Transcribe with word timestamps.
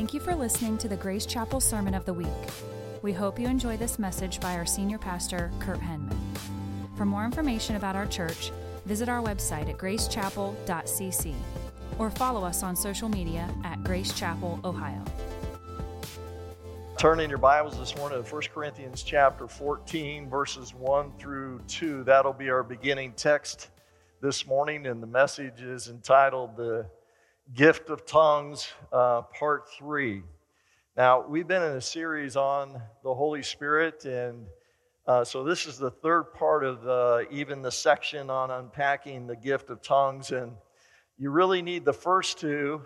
Thank 0.00 0.14
you 0.14 0.20
for 0.20 0.34
listening 0.34 0.78
to 0.78 0.88
the 0.88 0.96
Grace 0.96 1.26
Chapel 1.26 1.60
Sermon 1.60 1.92
of 1.92 2.06
the 2.06 2.14
Week. 2.14 2.26
We 3.02 3.12
hope 3.12 3.38
you 3.38 3.46
enjoy 3.46 3.76
this 3.76 3.98
message 3.98 4.40
by 4.40 4.54
our 4.54 4.64
senior 4.64 4.96
pastor, 4.96 5.52
Kurt 5.60 5.78
Henman. 5.78 6.16
For 6.96 7.04
more 7.04 7.26
information 7.26 7.76
about 7.76 7.96
our 7.96 8.06
church, 8.06 8.50
visit 8.86 9.10
our 9.10 9.22
website 9.22 9.68
at 9.68 9.76
gracechapel.cc 9.76 11.34
or 11.98 12.08
follow 12.08 12.42
us 12.44 12.62
on 12.62 12.76
social 12.76 13.10
media 13.10 13.46
at 13.62 13.84
Grace 13.84 14.18
Chapel, 14.18 14.58
Ohio. 14.64 15.04
Turn 16.96 17.20
in 17.20 17.28
your 17.28 17.38
Bibles 17.38 17.78
this 17.78 17.94
morning 17.94 18.24
to 18.24 18.32
1 18.32 18.42
Corinthians 18.54 19.02
chapter 19.02 19.46
14, 19.46 20.30
verses 20.30 20.74
1 20.74 21.12
through 21.18 21.60
2. 21.68 22.04
That'll 22.04 22.32
be 22.32 22.48
our 22.48 22.62
beginning 22.62 23.12
text 23.18 23.68
this 24.22 24.46
morning, 24.46 24.86
and 24.86 25.02
the 25.02 25.06
message 25.06 25.60
is 25.60 25.88
entitled 25.88 26.56
The 26.56 26.86
Gift 27.54 27.90
of 27.90 28.06
Tongues, 28.06 28.72
uh, 28.92 29.22
Part 29.22 29.68
3. 29.76 30.22
Now, 30.96 31.26
we've 31.26 31.48
been 31.48 31.62
in 31.62 31.72
a 31.72 31.80
series 31.80 32.36
on 32.36 32.80
the 33.02 33.12
Holy 33.12 33.42
Spirit, 33.42 34.04
and 34.04 34.46
uh, 35.06 35.24
so 35.24 35.42
this 35.42 35.66
is 35.66 35.76
the 35.76 35.90
third 35.90 36.32
part 36.32 36.64
of 36.64 36.82
the, 36.82 37.26
even 37.30 37.60
the 37.60 37.72
section 37.72 38.30
on 38.30 38.52
unpacking 38.52 39.26
the 39.26 39.34
gift 39.34 39.70
of 39.70 39.82
tongues, 39.82 40.30
and 40.30 40.52
you 41.18 41.30
really 41.30 41.60
need 41.60 41.84
the 41.84 41.92
first 41.92 42.38
two 42.38 42.82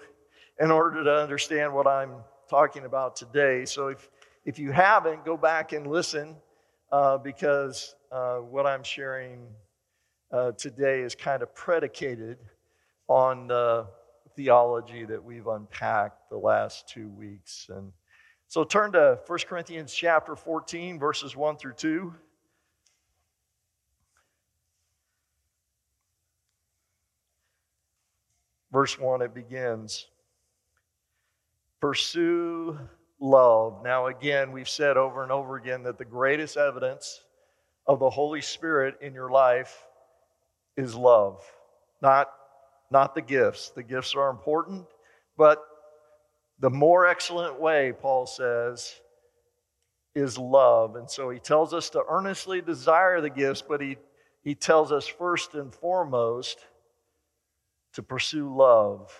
in 0.58 0.70
order 0.70 1.04
to 1.04 1.14
understand 1.14 1.74
what 1.74 1.86
I'm 1.86 2.14
talking 2.48 2.86
about 2.86 3.16
today. 3.16 3.66
So 3.66 3.88
if, 3.88 4.08
if 4.46 4.58
you 4.58 4.72
haven't, 4.72 5.26
go 5.26 5.36
back 5.36 5.72
and 5.72 5.86
listen 5.86 6.36
uh, 6.90 7.18
because 7.18 7.94
uh, 8.10 8.36
what 8.36 8.66
I'm 8.66 8.82
sharing 8.82 9.46
uh, 10.32 10.52
today 10.52 11.02
is 11.02 11.14
kind 11.14 11.42
of 11.42 11.54
predicated 11.54 12.38
on 13.08 13.48
the 13.48 13.86
theology 14.34 15.04
that 15.04 15.22
we've 15.22 15.46
unpacked 15.46 16.30
the 16.30 16.36
last 16.36 16.88
two 16.88 17.08
weeks. 17.08 17.68
And 17.74 17.92
so 18.48 18.64
turn 18.64 18.92
to 18.92 19.18
1 19.26 19.38
Corinthians 19.48 19.94
chapter 19.94 20.36
14, 20.36 20.98
verses 20.98 21.36
1 21.36 21.56
through 21.56 21.74
2. 21.74 22.14
Verse 28.72 28.98
1, 28.98 29.22
it 29.22 29.34
begins 29.34 30.08
Pursue 31.80 32.78
love. 33.20 33.82
Now, 33.84 34.06
again, 34.06 34.52
we've 34.52 34.68
said 34.68 34.96
over 34.96 35.22
and 35.22 35.30
over 35.30 35.56
again 35.56 35.82
that 35.84 35.98
the 35.98 36.04
greatest 36.04 36.56
evidence 36.56 37.20
of 37.86 37.98
the 37.98 38.10
Holy 38.10 38.40
Spirit 38.40 38.96
in 39.00 39.14
your 39.14 39.30
life 39.30 39.86
is 40.76 40.94
love, 40.94 41.44
not, 42.00 42.32
not 42.94 43.14
the 43.14 43.20
gifts. 43.20 43.70
The 43.70 43.82
gifts 43.82 44.14
are 44.14 44.30
important, 44.30 44.86
but 45.36 45.58
the 46.60 46.70
more 46.70 47.06
excellent 47.06 47.60
way, 47.60 47.92
Paul 47.92 48.24
says, 48.24 48.94
is 50.14 50.38
love. 50.38 50.94
And 50.94 51.10
so 51.10 51.28
he 51.28 51.40
tells 51.40 51.74
us 51.74 51.90
to 51.90 52.04
earnestly 52.08 52.62
desire 52.62 53.20
the 53.20 53.28
gifts, 53.28 53.62
but 53.62 53.80
he, 53.80 53.98
he 54.44 54.54
tells 54.54 54.92
us 54.92 55.06
first 55.06 55.54
and 55.54 55.74
foremost 55.74 56.64
to 57.94 58.02
pursue 58.02 58.54
love 58.54 59.12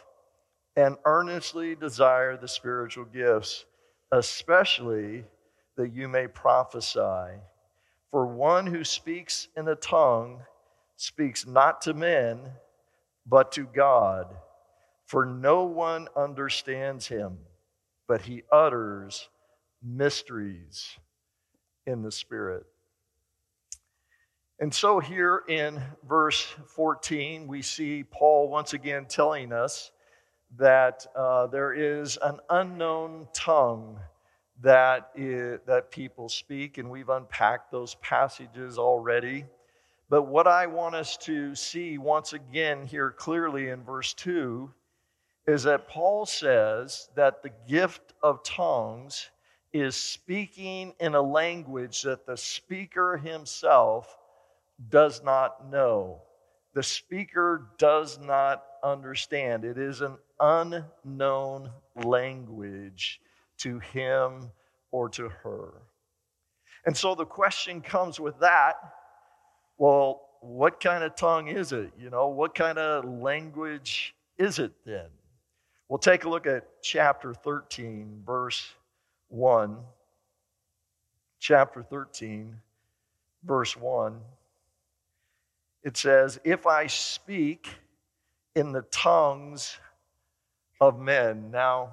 and 0.76 0.96
earnestly 1.04 1.74
desire 1.74 2.36
the 2.36 2.48
spiritual 2.48 3.04
gifts, 3.04 3.64
especially 4.12 5.24
that 5.76 5.92
you 5.92 6.08
may 6.08 6.28
prophesy. 6.28 7.40
For 8.12 8.24
one 8.24 8.68
who 8.68 8.84
speaks 8.84 9.48
in 9.56 9.66
a 9.66 9.74
tongue 9.74 10.42
speaks 10.96 11.44
not 11.44 11.80
to 11.82 11.94
men, 11.94 12.38
but 13.26 13.52
to 13.52 13.64
God. 13.64 14.34
For 15.06 15.26
no 15.26 15.64
one 15.64 16.08
understands 16.16 17.06
him, 17.06 17.38
but 18.08 18.22
he 18.22 18.42
utters 18.50 19.28
mysteries 19.82 20.98
in 21.86 22.02
the 22.02 22.10
Spirit. 22.10 22.64
And 24.60 24.72
so, 24.72 25.00
here 25.00 25.42
in 25.48 25.82
verse 26.08 26.42
14, 26.68 27.46
we 27.46 27.60
see 27.60 28.04
Paul 28.04 28.48
once 28.48 28.72
again 28.72 29.06
telling 29.06 29.52
us 29.52 29.90
that 30.56 31.06
uh, 31.16 31.48
there 31.48 31.72
is 31.72 32.16
an 32.22 32.38
unknown 32.48 33.26
tongue 33.34 33.98
that, 34.62 35.10
is, 35.16 35.58
that 35.66 35.90
people 35.90 36.28
speak, 36.28 36.78
and 36.78 36.88
we've 36.88 37.08
unpacked 37.08 37.72
those 37.72 37.96
passages 37.96 38.78
already. 38.78 39.44
But 40.10 40.24
what 40.24 40.46
I 40.46 40.66
want 40.66 40.94
us 40.94 41.16
to 41.18 41.54
see 41.54 41.98
once 41.98 42.32
again 42.32 42.86
here 42.86 43.10
clearly 43.10 43.70
in 43.70 43.82
verse 43.82 44.12
2 44.14 44.70
is 45.46 45.62
that 45.64 45.88
Paul 45.88 46.26
says 46.26 47.08
that 47.14 47.42
the 47.42 47.50
gift 47.68 48.12
of 48.22 48.42
tongues 48.44 49.30
is 49.72 49.96
speaking 49.96 50.94
in 51.00 51.14
a 51.14 51.20
language 51.20 52.02
that 52.02 52.26
the 52.26 52.36
speaker 52.36 53.16
himself 53.16 54.16
does 54.88 55.22
not 55.22 55.70
know. 55.70 56.22
The 56.74 56.82
speaker 56.82 57.68
does 57.78 58.18
not 58.18 58.64
understand. 58.82 59.64
It 59.64 59.78
is 59.78 60.00
an 60.00 60.16
unknown 60.40 61.70
language 61.96 63.20
to 63.58 63.78
him 63.78 64.50
or 64.90 65.08
to 65.10 65.28
her. 65.28 65.72
And 66.86 66.96
so 66.96 67.14
the 67.14 67.24
question 67.24 67.80
comes 67.80 68.20
with 68.20 68.38
that 68.40 68.74
well, 69.78 70.22
what 70.40 70.80
kind 70.80 71.02
of 71.02 71.16
tongue 71.16 71.48
is 71.48 71.72
it? 71.72 71.92
You 71.98 72.10
know, 72.10 72.28
what 72.28 72.54
kind 72.54 72.78
of 72.78 73.04
language 73.04 74.14
is 74.38 74.58
it 74.58 74.72
then? 74.84 75.06
We'll 75.88 75.98
take 75.98 76.24
a 76.24 76.28
look 76.28 76.46
at 76.46 76.82
chapter 76.82 77.34
13, 77.34 78.22
verse 78.24 78.74
1. 79.28 79.76
Chapter 81.40 81.82
13, 81.82 82.56
verse 83.44 83.76
1. 83.76 84.18
It 85.82 85.96
says, 85.96 86.40
If 86.44 86.66
I 86.66 86.86
speak 86.86 87.68
in 88.54 88.72
the 88.72 88.82
tongues 88.82 89.78
of 90.80 90.98
men. 90.98 91.50
Now, 91.50 91.92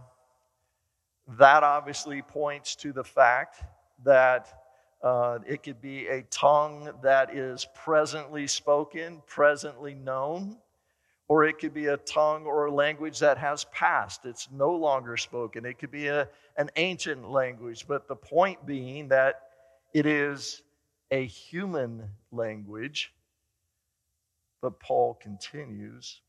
that 1.39 1.63
obviously 1.63 2.21
points 2.21 2.75
to 2.77 2.91
the 2.91 3.03
fact 3.03 3.63
that 4.03 4.60
uh, 5.03 5.39
it 5.47 5.63
could 5.63 5.81
be 5.81 6.07
a 6.07 6.21
tongue 6.23 6.91
that 7.01 7.35
is 7.35 7.67
presently 7.73 8.47
spoken, 8.47 9.21
presently 9.25 9.95
known, 9.95 10.57
or 11.27 11.45
it 11.45 11.59
could 11.59 11.73
be 11.73 11.87
a 11.87 11.97
tongue 11.97 12.45
or 12.45 12.65
a 12.65 12.71
language 12.71 13.19
that 13.19 13.37
has 13.37 13.63
passed. 13.65 14.25
It's 14.25 14.49
no 14.51 14.71
longer 14.71 15.17
spoken. 15.17 15.65
It 15.65 15.79
could 15.79 15.91
be 15.91 16.07
a, 16.07 16.27
an 16.57 16.69
ancient 16.75 17.31
language, 17.31 17.87
but 17.87 18.07
the 18.07 18.15
point 18.15 18.65
being 18.65 19.07
that 19.07 19.41
it 19.93 20.05
is 20.05 20.61
a 21.09 21.25
human 21.25 22.03
language. 22.31 23.13
But 24.61 24.79
Paul 24.79 25.15
continues 25.15 26.21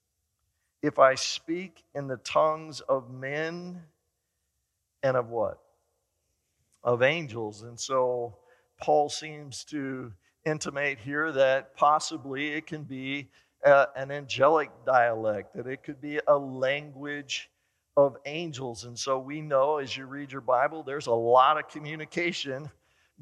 if 0.82 0.98
I 0.98 1.14
speak 1.14 1.84
in 1.94 2.08
the 2.08 2.16
tongues 2.18 2.80
of 2.80 3.10
men 3.10 3.82
and 5.02 5.16
of 5.16 5.28
what? 5.30 5.60
Of 6.82 7.02
angels. 7.02 7.62
And 7.62 7.78
so 7.78 8.36
Paul 8.80 9.08
seems 9.08 9.64
to 9.64 10.12
intimate 10.44 10.98
here 10.98 11.30
that 11.32 11.76
possibly 11.76 12.52
it 12.52 12.66
can 12.66 12.82
be 12.82 13.28
a, 13.64 13.86
an 13.96 14.10
angelic 14.10 14.70
dialect, 14.84 15.54
that 15.54 15.66
it 15.66 15.82
could 15.82 16.00
be 16.00 16.20
a 16.26 16.36
language 16.36 17.50
of 17.96 18.16
angels. 18.26 18.84
And 18.84 18.98
so 18.98 19.18
we 19.18 19.40
know 19.40 19.78
as 19.78 19.96
you 19.96 20.06
read 20.06 20.32
your 20.32 20.40
Bible, 20.40 20.82
there's 20.82 21.06
a 21.06 21.12
lot 21.12 21.58
of 21.58 21.68
communication 21.68 22.70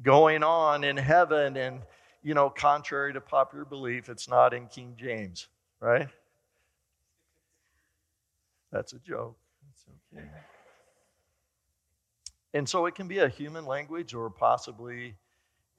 going 0.01 0.43
on 0.43 0.83
in 0.83 0.97
heaven. 0.97 1.57
And, 1.57 1.81
you 2.23 2.33
know, 2.33 2.49
contrary 2.49 3.13
to 3.13 3.21
popular 3.21 3.65
belief, 3.65 4.09
it's 4.09 4.29
not 4.29 4.53
in 4.53 4.67
King 4.67 4.95
James, 4.97 5.47
right? 5.79 6.07
That's 8.71 8.93
a 8.93 8.99
joke. 8.99 9.37
It's 9.71 9.85
okay. 10.17 10.25
And 12.53 12.67
so 12.67 12.85
it 12.85 12.95
can 12.95 13.07
be 13.07 13.19
a 13.19 13.29
human 13.29 13.65
language 13.65 14.13
or 14.13 14.29
possibly 14.29 15.15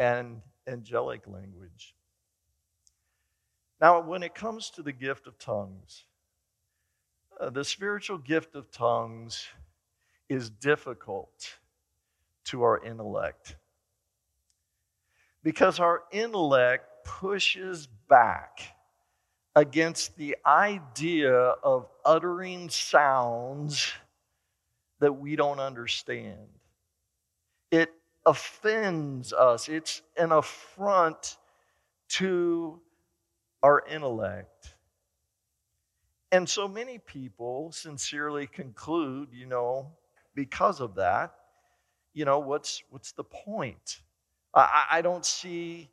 an 0.02 0.43
angelic 0.66 1.28
language. 1.28 1.94
Now, 3.81 4.00
when 4.00 4.25
it 4.25 4.34
comes 4.34 4.70
to 4.70 4.82
the 4.82 4.93
gift 4.93 5.28
of 5.28 5.38
tongues, 5.38 6.04
uh, 7.40 7.50
the 7.50 7.64
spiritual 7.64 8.19
gift 8.19 8.56
of 8.56 8.70
tongues 8.72 9.46
is 10.28 10.50
difficult 10.50 11.56
to 12.46 12.64
our 12.64 12.84
intellect 12.84 13.54
because 15.44 15.78
our 15.78 16.02
intellect 16.10 16.84
pushes 17.04 17.87
back 18.08 18.60
against 19.54 20.16
the 20.16 20.37
idea 20.44 21.32
of 21.32 21.87
uttering 22.04 22.69
sounds 22.70 23.93
that 24.99 25.12
we 25.12 25.37
don't 25.37 25.60
understand. 25.60 26.49
It 27.70 27.90
offends 28.24 29.32
us, 29.32 29.69
it's 29.69 30.02
an 30.16 30.32
affront 30.32 31.36
to 32.08 32.80
our 33.62 33.84
intellect. 33.88 34.74
And 36.30 36.48
so 36.48 36.66
many 36.66 36.98
people 36.98 37.72
sincerely 37.72 38.46
conclude, 38.46 39.28
you 39.32 39.46
know, 39.46 39.92
because 40.34 40.80
of 40.80 40.94
that, 40.94 41.34
you 42.14 42.24
know, 42.24 42.38
what's, 42.38 42.82
what's 42.90 43.12
the 43.12 43.24
point? 43.24 44.00
I, 44.54 44.86
I 44.90 45.02
don't 45.02 45.25
see 45.25 45.90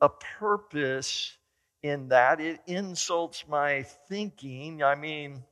a 0.00 0.08
purpose 0.08 1.36
in 1.82 2.08
that. 2.08 2.40
It 2.40 2.60
insults 2.66 3.44
my 3.48 3.82
thinking. 4.08 4.82
I 4.82 4.94
mean, 4.94 5.42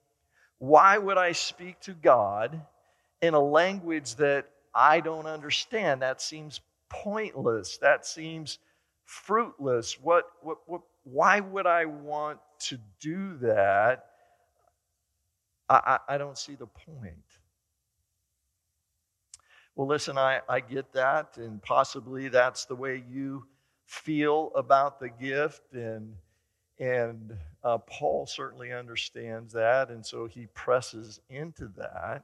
why 0.58 0.98
would 0.98 1.18
I 1.18 1.32
speak 1.32 1.80
to 1.80 1.92
God 1.92 2.60
in 3.22 3.34
a 3.34 3.40
language 3.40 4.16
that 4.16 4.46
I 4.78 5.00
don't 5.00 5.26
understand? 5.26 6.02
That 6.02 6.22
seems 6.22 6.60
pointless. 6.88 7.78
That 7.78 8.06
seems 8.06 8.60
fruitless. 9.04 10.00
What, 10.00 10.26
what, 10.42 10.58
what, 10.66 10.82
why 11.02 11.40
would 11.40 11.66
I 11.66 11.84
want 11.84 12.38
to 12.60 12.78
do 13.00 13.36
that? 13.38 14.06
I, 15.68 15.98
I, 16.08 16.14
I 16.14 16.18
don't 16.18 16.38
see 16.38 16.54
the 16.54 16.66
point. 16.66 17.14
Well, 19.74 19.88
listen, 19.88 20.16
I, 20.16 20.40
I 20.48 20.60
get 20.60 20.92
that, 20.92 21.38
and 21.38 21.60
possibly 21.62 22.28
that's 22.28 22.64
the 22.64 22.76
way 22.76 23.02
you 23.10 23.46
feel 23.86 24.52
about 24.54 25.00
the 25.00 25.08
gift, 25.08 25.72
and 25.72 26.14
and 26.80 27.36
uh, 27.64 27.78
Paul 27.78 28.26
certainly 28.26 28.72
understands 28.72 29.52
that, 29.54 29.90
and 29.90 30.06
so 30.06 30.26
he 30.26 30.46
presses 30.54 31.20
into 31.28 31.68
that. 31.76 32.22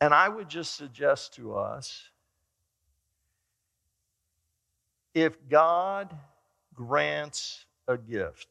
And 0.00 0.12
I 0.12 0.28
would 0.28 0.48
just 0.48 0.76
suggest 0.76 1.34
to 1.34 1.54
us 1.56 2.10
if 5.14 5.36
God 5.48 6.14
grants 6.74 7.64
a 7.88 7.96
gift, 7.96 8.48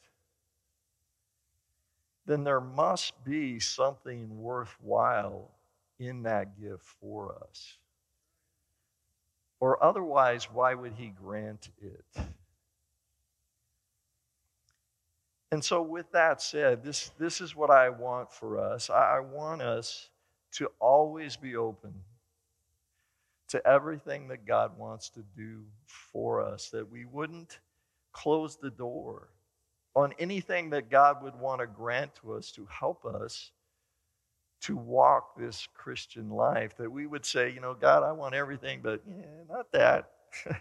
then 2.26 2.44
there 2.44 2.62
must 2.62 3.24
be 3.24 3.60
something 3.60 4.42
worthwhile 4.42 5.52
in 6.00 6.24
that 6.24 6.60
gift 6.60 6.84
for 7.00 7.38
us. 7.48 7.78
Or 9.60 9.82
otherwise, 9.84 10.46
why 10.52 10.74
would 10.74 10.94
he 10.94 11.10
grant 11.10 11.70
it? 11.80 12.26
And 15.52 15.64
so, 15.64 15.82
with 15.82 16.12
that 16.12 16.42
said, 16.42 16.84
this, 16.84 17.12
this 17.18 17.40
is 17.40 17.56
what 17.56 17.70
I 17.70 17.90
want 17.90 18.32
for 18.32 18.60
us. 18.60 18.90
I, 18.90 19.18
I 19.18 19.20
want 19.20 19.62
us 19.62 20.10
to 20.56 20.70
always 20.80 21.36
be 21.36 21.56
open 21.56 21.94
to 23.50 23.66
everything 23.68 24.28
that 24.30 24.46
God 24.46 24.78
wants 24.78 25.10
to 25.12 25.24
do 25.36 25.64
for 25.86 26.42
us, 26.42 26.70
that 26.70 26.90
we 26.90 27.06
wouldn't 27.06 27.60
close 28.12 28.58
the 28.58 28.72
door 28.72 29.30
on 29.96 30.14
anything 30.20 30.70
that 30.72 30.90
God 30.90 31.24
would 31.24 31.36
want 31.40 31.62
to 31.62 31.68
grant 31.68 32.16
to 32.16 32.34
us 32.34 32.52
to 32.52 32.68
help 32.70 33.06
us 33.06 33.52
to 34.62 34.76
walk 34.76 35.38
this 35.38 35.68
Christian 35.74 36.30
life, 36.30 36.76
that 36.78 36.92
we 36.92 37.06
would 37.06 37.26
say, 37.26 37.52
you 37.52 37.60
know, 37.60 37.74
God, 37.74 38.04
I 38.04 38.12
want 38.12 38.34
everything, 38.34 38.80
but 38.82 39.02
yeah, 39.08 39.26
not 39.50 39.72
that. 39.74 40.12
you 40.46 40.54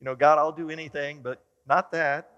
know, 0.00 0.14
God, 0.14 0.38
I'll 0.38 0.52
do 0.52 0.70
anything, 0.70 1.20
but 1.22 1.44
not 1.68 1.92
that. 1.92 2.30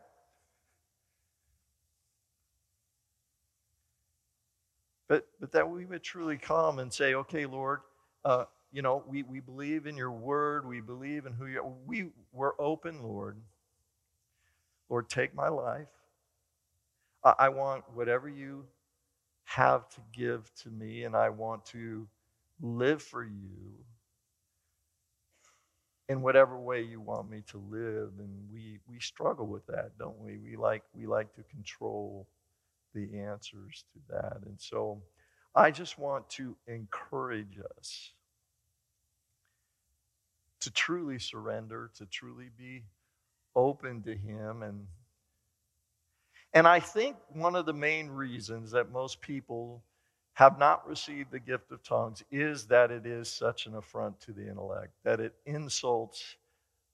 But, 5.09 5.27
but 5.41 5.53
that 5.53 5.69
we 5.69 5.85
would 5.85 6.03
truly 6.03 6.37
come 6.37 6.79
and 6.79 6.93
say, 6.93 7.15
okay, 7.15 7.47
Lord, 7.47 7.81
uh, 8.25 8.47
you 8.73 8.83
know, 8.83 9.05
we, 9.07 9.23
we 9.23 9.41
believe 9.41 9.87
in 9.87 9.97
your 9.97 10.11
word. 10.11 10.67
We 10.67 10.81
believe 10.81 11.27
in 11.27 11.33
who 11.33 11.47
you 11.47 11.61
are. 11.61 11.73
We, 11.87 12.11
we're 12.33 12.61
open, 12.61 13.03
Lord. 13.03 13.37
Lord, 14.89 15.09
take 15.09 15.35
my 15.35 15.49
life. 15.49 15.89
I, 17.25 17.35
I 17.39 17.49
want 17.51 17.85
whatever 17.95 18.29
you 18.29 18.65
have 19.45 19.89
to 19.91 20.01
give 20.13 20.53
to 20.63 20.71
me, 20.71 21.05
and 21.05 21.15
I 21.15 21.31
want 21.31 21.65
to 21.67 22.09
live 22.61 23.03
for 23.03 23.25
you 23.25 23.75
in 26.09 26.21
whatever 26.23 26.59
way 26.59 26.83
you 26.83 27.01
want 27.01 27.31
me 27.31 27.43
to 27.49 27.59
live. 27.71 28.11
And 28.19 28.31
we, 28.53 28.81
we 28.89 28.99
struggle 29.01 29.47
with 29.47 29.67
that, 29.67 29.93
don't 29.99 30.19
we? 30.19 30.39
We 30.39 30.57
like, 30.57 30.83
we 30.95 31.07
like 31.07 31.33
to 31.35 31.43
control 31.45 32.27
the 32.97 33.19
answers 33.19 33.85
to 33.93 34.15
that. 34.15 34.39
And 34.47 34.59
so 34.59 35.03
I 35.55 35.71
just 35.71 35.99
want 35.99 36.29
to 36.31 36.57
encourage 36.67 37.61
us 37.79 38.11
to 40.61 40.71
truly 40.73 41.19
surrender, 41.19 41.91
to 41.99 42.07
truly 42.07 42.51
be 42.57 42.83
open 43.55 44.03
to 44.03 44.17
Him 44.17 44.63
and 44.63 44.87
and 46.57 46.67
I 46.67 46.81
think 46.81 47.17
one 47.35 47.55
of 47.55 47.67
the 47.67 47.75
main 47.75 48.09
reasons 48.09 48.71
that 48.71 48.91
most 48.91 49.21
people 49.21 49.83
have 50.33 50.59
not 50.59 50.89
received 50.89 51.31
the 51.31 51.39
gift 51.39 51.71
of 51.71 51.83
tongues 51.83 52.25
is 52.31 52.65
that 52.69 52.91
it 52.91 53.05
is 53.05 53.29
such 53.29 53.67
an 53.67 53.75
affront 53.75 54.19
to 54.21 54.33
the 54.33 54.49
intellect, 54.49 54.93
that 55.05 55.21
it 55.21 55.35
insults 55.45 56.37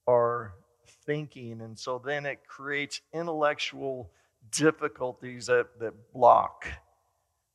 our 0.08 0.54
thinking. 1.06 1.60
And 1.60 1.78
so 1.78 2.02
then 2.04 2.26
it 2.26 2.46
creates 2.46 3.02
intellectual 3.12 4.10
difficulties 4.50 5.46
that, 5.46 5.66
that 5.80 6.12
block, 6.12 6.66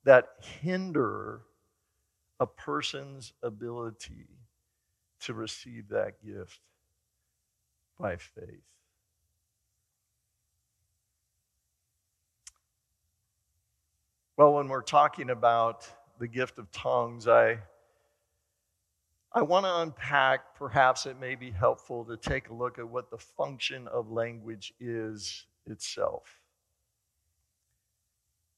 that 0.04 0.30
hinder 0.62 1.42
a 2.40 2.46
person's 2.46 3.34
ability 3.44 4.28
to 5.20 5.34
receive 5.34 5.90
that 5.90 6.24
gift 6.24 6.60
by 8.00 8.16
faith. 8.16 8.62
Well, 14.38 14.54
when 14.54 14.68
we're 14.68 14.84
talking 14.84 15.32
about 15.32 15.90
the 16.20 16.28
gift 16.28 16.60
of 16.60 16.72
tongues, 16.72 17.28
I, 17.28 17.58
I 19.34 19.42
want 19.42 19.66
to 19.66 19.80
unpack, 19.80 20.56
perhaps 20.56 21.08
it 21.08 21.20
may 21.20 21.34
be 21.34 21.50
helpful 21.50 22.06
to 22.06 22.18
take 22.18 22.50
a 22.50 22.54
look 22.54 22.78
at 22.78 22.88
what 22.88 23.10
the 23.10 23.18
function 23.18 23.88
of 23.88 24.12
language 24.12 24.74
is 24.80 25.48
itself. 25.66 26.40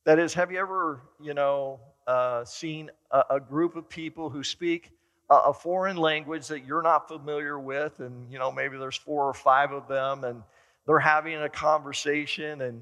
That 0.05 0.19
is, 0.19 0.33
have 0.33 0.51
you 0.51 0.59
ever, 0.59 1.01
you 1.21 1.33
know, 1.33 1.79
uh, 2.07 2.43
seen 2.45 2.89
a, 3.11 3.23
a, 3.31 3.39
group 3.39 3.75
of 3.75 3.87
people 3.87 4.29
who 4.29 4.43
speak 4.43 4.91
a, 5.29 5.35
a 5.35 5.53
foreign 5.53 5.97
language 5.97 6.47
that 6.47 6.65
you're 6.65 6.81
not 6.81 7.07
familiar 7.07 7.59
with, 7.59 7.99
and, 7.99 8.31
you 8.31 8.39
know, 8.39 8.51
maybe 8.51 8.77
there's 8.77 8.95
four 8.95 9.25
or 9.25 9.33
five 9.33 9.71
of 9.71 9.87
them, 9.87 10.23
and 10.23 10.41
they're 10.87 10.97
having 10.99 11.35
a 11.35 11.49
conversation, 11.49 12.61
and, 12.61 12.81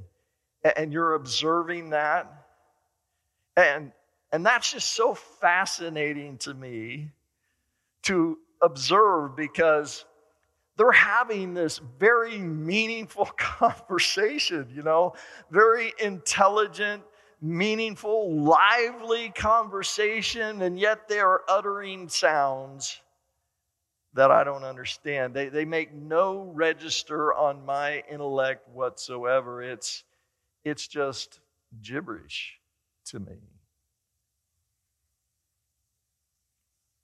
and 0.77 0.93
you're 0.93 1.15
observing 1.15 1.89
that? 1.89 2.47
And, 3.57 3.91
and 4.31 4.45
that's 4.45 4.71
just 4.71 4.93
so 4.93 5.13
fascinating 5.13 6.37
to 6.39 6.53
me 6.53 7.11
to 8.03 8.37
observe 8.61 9.35
because 9.35 10.05
they're 10.77 10.91
having 10.91 11.53
this 11.53 11.79
very 11.99 12.37
meaningful 12.37 13.25
conversation, 13.37 14.71
you 14.73 14.83
know, 14.83 15.13
very 15.49 15.93
intelligent, 15.99 17.03
meaningful, 17.41 18.33
lively 18.41 19.29
conversation, 19.35 20.61
and 20.61 20.79
yet 20.79 21.07
they 21.07 21.19
are 21.19 21.41
uttering 21.49 22.07
sounds 22.07 23.01
that 24.13 24.31
I 24.31 24.43
don't 24.43 24.63
understand. 24.63 25.33
They, 25.33 25.49
they 25.49 25.65
make 25.65 25.93
no 25.93 26.51
register 26.53 27.33
on 27.33 27.65
my 27.65 28.03
intellect 28.09 28.67
whatsoever. 28.69 29.61
It's, 29.61 30.03
it's 30.63 30.87
just 30.87 31.39
gibberish 31.81 32.59
to 33.05 33.19
me. 33.19 33.37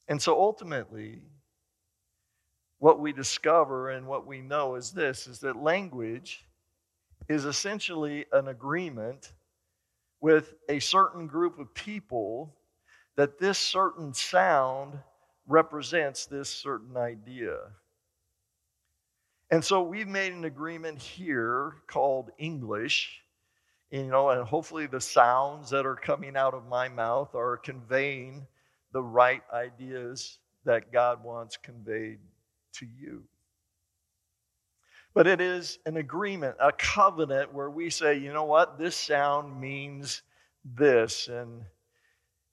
And 0.07 0.21
so 0.21 0.39
ultimately, 0.39 1.21
what 2.83 2.99
we 2.99 3.13
discover 3.13 3.91
and 3.91 4.05
what 4.05 4.27
we 4.27 4.41
know 4.41 4.75
is 4.75 4.91
this 4.91 5.25
is 5.25 5.39
that 5.39 5.55
language 5.55 6.43
is 7.29 7.45
essentially 7.45 8.25
an 8.33 8.49
agreement 8.49 9.31
with 10.19 10.55
a 10.67 10.79
certain 10.79 11.25
group 11.25 11.57
of 11.59 11.73
people 11.73 12.53
that 13.15 13.39
this 13.39 13.57
certain 13.57 14.13
sound 14.13 14.99
represents 15.47 16.25
this 16.25 16.49
certain 16.49 16.97
idea. 16.97 17.55
And 19.49 19.63
so 19.63 19.81
we've 19.81 20.05
made 20.05 20.33
an 20.33 20.43
agreement 20.43 20.99
here 20.99 21.75
called 21.87 22.31
English 22.37 23.21
you 23.91 24.07
know, 24.07 24.29
and 24.31 24.43
hopefully 24.45 24.87
the 24.87 24.99
sounds 24.99 25.69
that 25.69 25.85
are 25.85 25.95
coming 25.95 26.35
out 26.35 26.53
of 26.53 26.65
my 26.65 26.89
mouth 26.89 27.33
are 27.33 27.55
conveying 27.55 28.45
the 28.91 29.03
right 29.03 29.43
ideas 29.53 30.39
that 30.65 30.91
God 30.91 31.23
wants 31.23 31.55
conveyed 31.55 32.17
to 32.73 32.85
you. 32.85 33.23
But 35.13 35.27
it 35.27 35.41
is 35.41 35.77
an 35.85 35.97
agreement, 35.97 36.55
a 36.59 36.71
covenant 36.71 37.53
where 37.53 37.69
we 37.69 37.89
say, 37.89 38.17
you 38.17 38.33
know 38.33 38.45
what, 38.45 38.79
this 38.79 38.95
sound 38.95 39.59
means 39.59 40.23
this. 40.65 41.27
And 41.27 41.61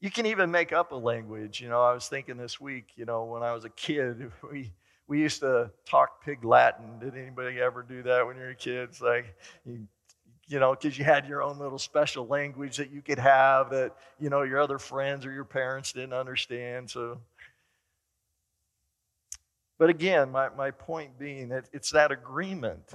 you 0.00 0.10
can 0.10 0.26
even 0.26 0.50
make 0.50 0.72
up 0.72 0.92
a 0.92 0.96
language. 0.96 1.60
You 1.60 1.68
know, 1.68 1.82
I 1.82 1.94
was 1.94 2.08
thinking 2.08 2.36
this 2.36 2.60
week, 2.60 2.88
you 2.96 3.06
know, 3.06 3.24
when 3.24 3.42
I 3.42 3.52
was 3.54 3.64
a 3.64 3.70
kid, 3.70 4.30
we 4.50 4.72
we 5.08 5.20
used 5.20 5.40
to 5.40 5.70
talk 5.86 6.22
pig 6.24 6.44
Latin. 6.44 6.98
Did 7.00 7.16
anybody 7.16 7.60
ever 7.60 7.82
do 7.82 8.02
that 8.04 8.24
when 8.26 8.36
you 8.36 8.42
were 8.42 8.54
kids? 8.54 9.00
Like 9.00 9.34
you 9.64 9.88
you 10.50 10.58
know, 10.58 10.74
because 10.74 10.98
you 10.98 11.04
had 11.04 11.28
your 11.28 11.42
own 11.42 11.58
little 11.60 11.78
special 11.78 12.26
language 12.26 12.76
that 12.76 12.90
you 12.90 13.02
could 13.02 13.20
have 13.20 13.70
that, 13.70 13.94
you 14.18 14.28
know, 14.28 14.42
your 14.42 14.60
other 14.60 14.80
friends 14.80 15.24
or 15.24 15.30
your 15.30 15.44
parents 15.44 15.92
didn't 15.92 16.12
understand. 16.12 16.90
So, 16.90 17.20
but 19.80 19.88
again, 19.88 20.30
my, 20.30 20.50
my 20.50 20.70
point 20.72 21.18
being 21.18 21.48
that 21.48 21.64
it's 21.72 21.90
that 21.92 22.12
agreement 22.12 22.92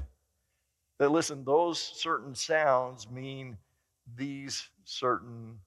that, 1.00 1.10
listen, 1.10 1.44
those 1.44 1.80
certain 1.80 2.36
sounds 2.36 3.10
mean 3.10 3.58
these 4.16 4.70
certain 4.84 5.58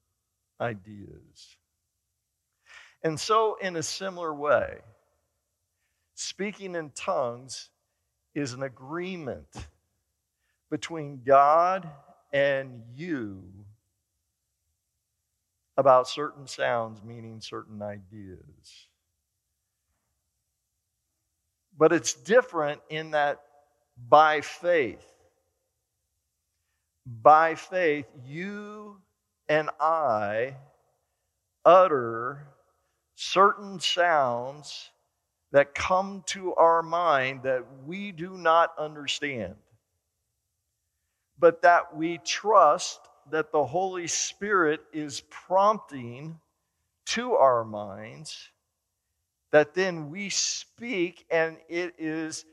ideas. 0.61 1.57
And 3.03 3.19
so, 3.19 3.57
in 3.61 3.75
a 3.75 3.83
similar 3.83 4.33
way, 4.33 4.79
speaking 6.15 6.77
in 6.77 6.91
tongues 6.91 7.71
is 8.37 8.53
an 8.53 8.63
agreement 8.63 9.49
between 10.71 11.23
God 11.27 11.91
and 12.33 12.85
you 12.95 13.43
about 15.77 16.07
certain 16.07 16.47
sounds 16.47 17.03
meaning 17.03 17.41
certain 17.41 17.83
ideas. 17.83 18.88
But 21.79 21.93
it's 21.93 22.13
different 22.13 22.81
in 22.91 23.13
that 23.13 23.41
by 24.09 24.41
faith, 24.41 25.07
by 27.07 27.55
faith, 27.55 28.07
you 28.27 28.97
and 29.49 29.71
I 29.81 30.57
utter 31.65 32.49
certain 33.15 33.81
sounds 33.81 34.91
that 35.53 35.75
come 35.75 36.23
to 36.27 36.55
our 36.55 36.83
mind 36.83 37.45
that 37.45 37.65
we 37.87 38.13
do 38.13 38.37
not 38.37 38.73
understand, 38.79 39.55
but 41.39 41.63
that 41.63 41.97
we 41.97 42.19
trust 42.19 43.01
that 43.31 43.53
the 43.53 43.65
Holy 43.65 44.07
Spirit 44.07 44.81
is 44.93 45.23
prompting 45.31 46.39
to 47.07 47.35
our 47.35 47.65
minds, 47.65 48.51
that 49.51 49.75
then 49.75 50.11
we 50.11 50.29
speak 50.29 51.25
and 51.31 51.57
it 51.69 51.95
is 51.99 52.45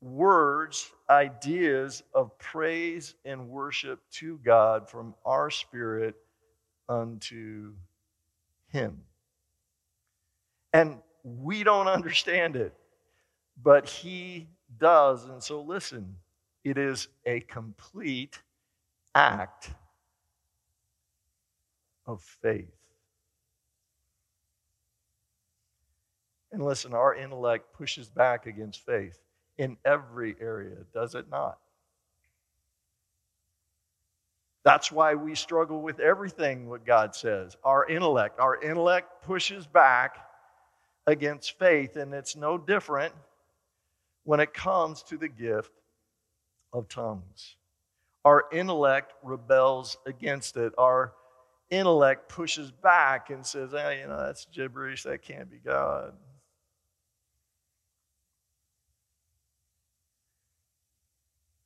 words, 0.00 0.90
ideas 1.08 2.02
of 2.12 2.36
praise 2.38 3.14
and 3.24 3.48
worship 3.48 4.00
to 4.10 4.38
God 4.44 4.88
from 4.88 5.14
our 5.24 5.50
spirit 5.50 6.14
unto 6.88 7.72
Him. 8.68 9.00
And 10.72 10.98
we 11.22 11.64
don't 11.64 11.88
understand 11.88 12.56
it, 12.56 12.74
but 13.62 13.88
He 13.88 14.48
does. 14.78 15.24
And 15.26 15.42
so, 15.42 15.62
listen, 15.62 16.16
it 16.64 16.76
is 16.76 17.08
a 17.24 17.40
complete 17.40 18.40
act 19.14 19.70
of 22.06 22.20
faith. 22.42 22.83
And 26.54 26.64
listen, 26.64 26.94
our 26.94 27.12
intellect 27.16 27.72
pushes 27.72 28.08
back 28.08 28.46
against 28.46 28.86
faith 28.86 29.18
in 29.58 29.76
every 29.84 30.36
area, 30.40 30.76
does 30.92 31.16
it 31.16 31.28
not? 31.28 31.58
That's 34.64 34.92
why 34.92 35.16
we 35.16 35.34
struggle 35.34 35.82
with 35.82 35.98
everything 35.98 36.68
what 36.68 36.86
God 36.86 37.12
says. 37.16 37.56
Our 37.64 37.88
intellect, 37.88 38.38
our 38.38 38.62
intellect 38.62 39.24
pushes 39.24 39.66
back 39.66 40.16
against 41.08 41.58
faith, 41.58 41.96
and 41.96 42.14
it's 42.14 42.36
no 42.36 42.56
different 42.56 43.12
when 44.22 44.38
it 44.38 44.54
comes 44.54 45.02
to 45.02 45.16
the 45.16 45.28
gift 45.28 45.72
of 46.72 46.88
tongues. 46.88 47.56
Our 48.24 48.44
intellect 48.52 49.12
rebels 49.24 49.96
against 50.06 50.56
it. 50.56 50.72
Our 50.78 51.14
intellect 51.68 52.28
pushes 52.28 52.70
back 52.70 53.30
and 53.30 53.44
says, 53.44 53.72
hey, 53.72 54.02
you 54.02 54.06
know, 54.06 54.18
that's 54.18 54.46
gibberish, 54.54 55.02
that 55.02 55.20
can't 55.20 55.50
be 55.50 55.58
God. 55.58 56.12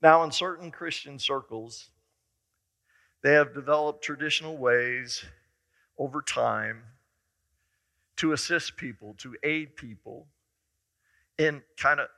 Now, 0.00 0.22
in 0.22 0.30
certain 0.30 0.70
Christian 0.70 1.18
circles, 1.18 1.90
they 3.22 3.32
have 3.32 3.54
developed 3.54 4.04
traditional 4.04 4.56
ways 4.56 5.24
over 5.98 6.22
time 6.22 6.82
to 8.16 8.32
assist 8.32 8.76
people, 8.76 9.14
to 9.18 9.34
aid 9.42 9.76
people 9.76 10.26
in 11.38 11.62
kind 11.76 12.00
of 12.00 12.08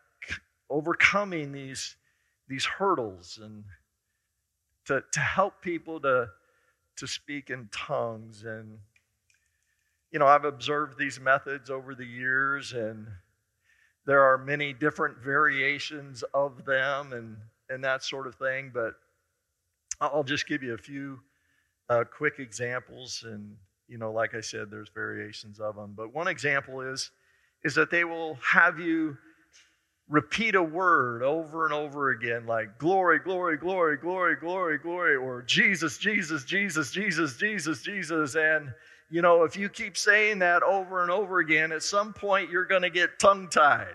overcoming 0.68 1.52
these, 1.52 1.96
these 2.48 2.64
hurdles 2.64 3.38
and 3.42 3.64
to, 4.86 5.02
to 5.12 5.20
help 5.20 5.60
people 5.62 6.00
to, 6.00 6.28
to 6.96 7.06
speak 7.06 7.50
in 7.50 7.68
tongues. 7.72 8.44
And, 8.44 8.78
you 10.10 10.18
know, 10.18 10.26
I've 10.26 10.44
observed 10.44 10.98
these 10.98 11.20
methods 11.20 11.70
over 11.70 11.94
the 11.94 12.06
years, 12.06 12.72
and 12.72 13.06
there 14.06 14.22
are 14.22 14.38
many 14.38 14.72
different 14.72 15.18
variations 15.18 16.24
of 16.34 16.64
them. 16.64 17.12
And 17.12 17.36
and 17.70 17.82
that 17.84 18.02
sort 18.02 18.26
of 18.26 18.34
thing. 18.34 18.70
But 18.74 18.94
I'll 20.00 20.24
just 20.24 20.46
give 20.46 20.62
you 20.62 20.74
a 20.74 20.78
few 20.78 21.20
uh, 21.88 22.04
quick 22.04 22.38
examples. 22.38 23.24
And, 23.26 23.56
you 23.88 23.98
know, 23.98 24.12
like 24.12 24.34
I 24.34 24.40
said, 24.40 24.70
there's 24.70 24.90
variations 24.94 25.60
of 25.60 25.76
them. 25.76 25.94
But 25.96 26.14
one 26.14 26.28
example 26.28 26.80
is, 26.80 27.10
is 27.64 27.74
that 27.74 27.90
they 27.90 28.04
will 28.04 28.38
have 28.42 28.78
you 28.78 29.16
repeat 30.08 30.56
a 30.56 30.62
word 30.62 31.22
over 31.22 31.64
and 31.64 31.72
over 31.72 32.10
again, 32.10 32.44
like 32.44 32.78
glory, 32.78 33.20
glory, 33.20 33.56
glory, 33.56 33.96
glory, 33.96 34.36
glory, 34.36 34.78
glory, 34.78 35.14
or 35.14 35.42
Jesus, 35.42 35.98
Jesus, 35.98 36.44
Jesus, 36.44 36.90
Jesus, 36.90 37.36
Jesus, 37.36 37.82
Jesus. 37.82 38.34
And, 38.34 38.72
you 39.08 39.22
know, 39.22 39.44
if 39.44 39.56
you 39.56 39.68
keep 39.68 39.96
saying 39.96 40.40
that 40.40 40.64
over 40.64 41.02
and 41.02 41.12
over 41.12 41.38
again, 41.38 41.70
at 41.70 41.84
some 41.84 42.12
point 42.12 42.50
you're 42.50 42.64
going 42.64 42.82
to 42.82 42.90
get 42.90 43.20
tongue 43.20 43.48
tied. 43.48 43.94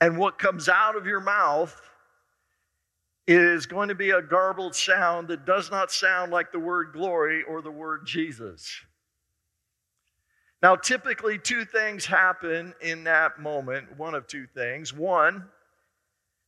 And 0.00 0.16
what 0.16 0.38
comes 0.38 0.68
out 0.68 0.96
of 0.96 1.06
your 1.06 1.20
mouth 1.20 1.78
is 3.26 3.66
going 3.66 3.88
to 3.88 3.94
be 3.94 4.10
a 4.10 4.22
garbled 4.22 4.74
sound 4.74 5.28
that 5.28 5.46
does 5.46 5.70
not 5.70 5.92
sound 5.92 6.32
like 6.32 6.50
the 6.50 6.58
word 6.58 6.92
glory 6.92 7.42
or 7.44 7.62
the 7.62 7.70
word 7.70 8.04
Jesus. 8.04 8.72
Now, 10.62 10.76
typically, 10.76 11.38
two 11.38 11.64
things 11.64 12.06
happen 12.06 12.74
in 12.80 13.04
that 13.04 13.40
moment. 13.40 13.98
One 13.98 14.14
of 14.14 14.26
two 14.26 14.46
things. 14.54 14.92
One, 14.92 15.44